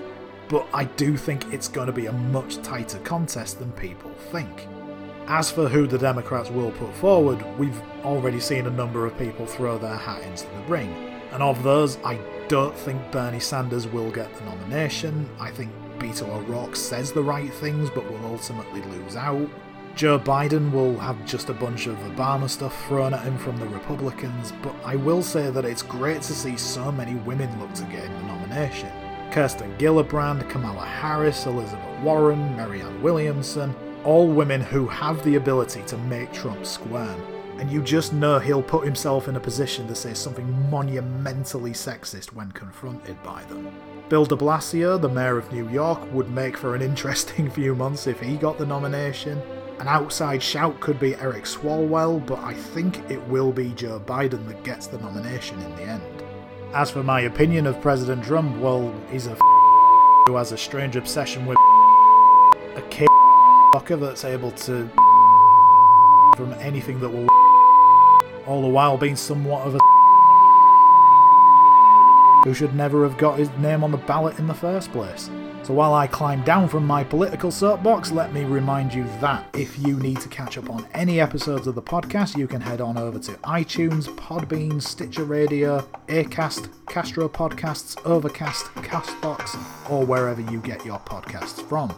[0.47, 4.69] But I do think it's going to be a much tighter contest than people think.
[5.27, 9.45] As for who the Democrats will put forward, we've already seen a number of people
[9.45, 10.93] throw their hat into the ring.
[11.33, 12.17] And of those, I
[12.47, 15.29] don't think Bernie Sanders will get the nomination.
[15.41, 19.49] I think Beto O'Rourke says the right things but will ultimately lose out.
[19.97, 23.65] Joe Biden will have just a bunch of Obama stuff thrown at him from the
[23.65, 27.83] Republicans, but I will say that it's great to see so many women look to
[27.85, 28.91] get the nomination.
[29.31, 35.97] Kirsten Gillibrand, Kamala Harris, Elizabeth Warren, Marianne Williamson, all women who have the ability to
[35.97, 37.19] make Trump squirm.
[37.57, 42.33] And you just know he'll put himself in a position to say something monumentally sexist
[42.33, 43.75] when confronted by them.
[44.09, 48.05] Bill de Blasio, the mayor of New York, would make for an interesting few months
[48.05, 49.41] if he got the nomination.
[49.79, 54.47] An outside shout could be Eric Swalwell, but I think it will be Joe Biden
[54.47, 56.23] that gets the nomination in the end.
[56.73, 59.35] As for my opinion of President Trump, well, he's a
[60.25, 61.57] who has a strange obsession with
[62.75, 63.07] a kid
[63.73, 64.89] fucker that's able to
[66.35, 67.27] from anything that will
[68.47, 69.79] all the while being somewhat of a
[72.43, 75.29] who should never have got his name on the ballot in the first place.
[75.67, 79.77] So while I climb down from my political soapbox, let me remind you that if
[79.77, 82.97] you need to catch up on any episodes of the podcast, you can head on
[82.97, 89.57] over to iTunes, Podbean, Stitcher Radio, Acast, Castro Podcasts, Overcast, Castbox,
[89.91, 91.89] or wherever you get your podcasts from.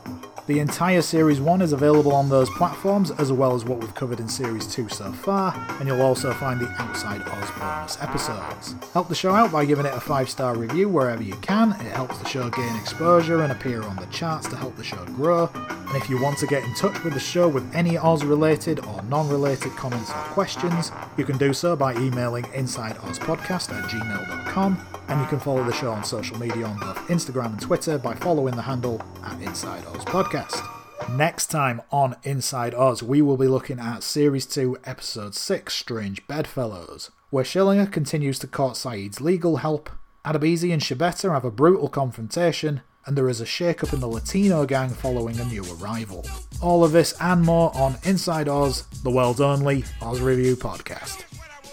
[0.50, 4.20] The entire Series 1 is available on those platforms, as well as what we've covered
[4.20, 8.74] in Series 2 so far, and you'll also find the Outside Oz bonus episodes.
[8.94, 11.92] Help the show out by giving it a 5 star review wherever you can, it
[11.92, 15.52] helps the show gain exposure and appear on the charts to help the show grow.
[15.54, 18.84] And if you want to get in touch with the show with any Oz related
[18.86, 24.80] or non related comments or questions, you can do so by emailing InsideOzPodcast at gmail.com,
[25.10, 28.16] and you can follow the show on social media on both Instagram and Twitter by
[28.16, 30.06] following the handle at Inside Oz
[30.40, 31.18] Podcast.
[31.18, 36.26] Next time on Inside Oz, we will be looking at Series 2, Episode 6, Strange
[36.28, 39.90] Bedfellows, where Schillinger continues to court Saeed's legal help,
[40.26, 44.66] Adebisi and Schibetta have a brutal confrontation, and there is a shake-up in the Latino
[44.66, 46.26] gang following a new arrival.
[46.62, 51.24] All of this and more on Inside Oz, the world's only Oz Review podcast.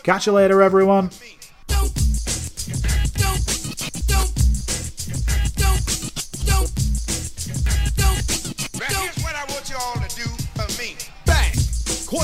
[0.02, 1.10] Catch you later, everyone!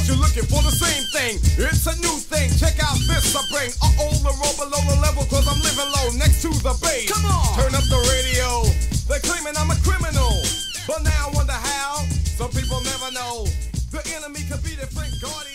[0.03, 1.39] Caught you looking for the same thing.
[1.63, 2.51] It's a new thing.
[2.59, 3.71] Check out this I bring.
[3.79, 7.07] Uh oh, the roll below the level, cause I'm living low next to the base.
[7.07, 7.55] Come on.
[7.55, 8.67] Turn up the radio.
[9.07, 10.43] They're claiming I'm a criminal.
[10.91, 12.03] But now I wonder how.
[12.35, 13.47] Some people never know.
[13.95, 15.52] The enemy could be their friend guardian.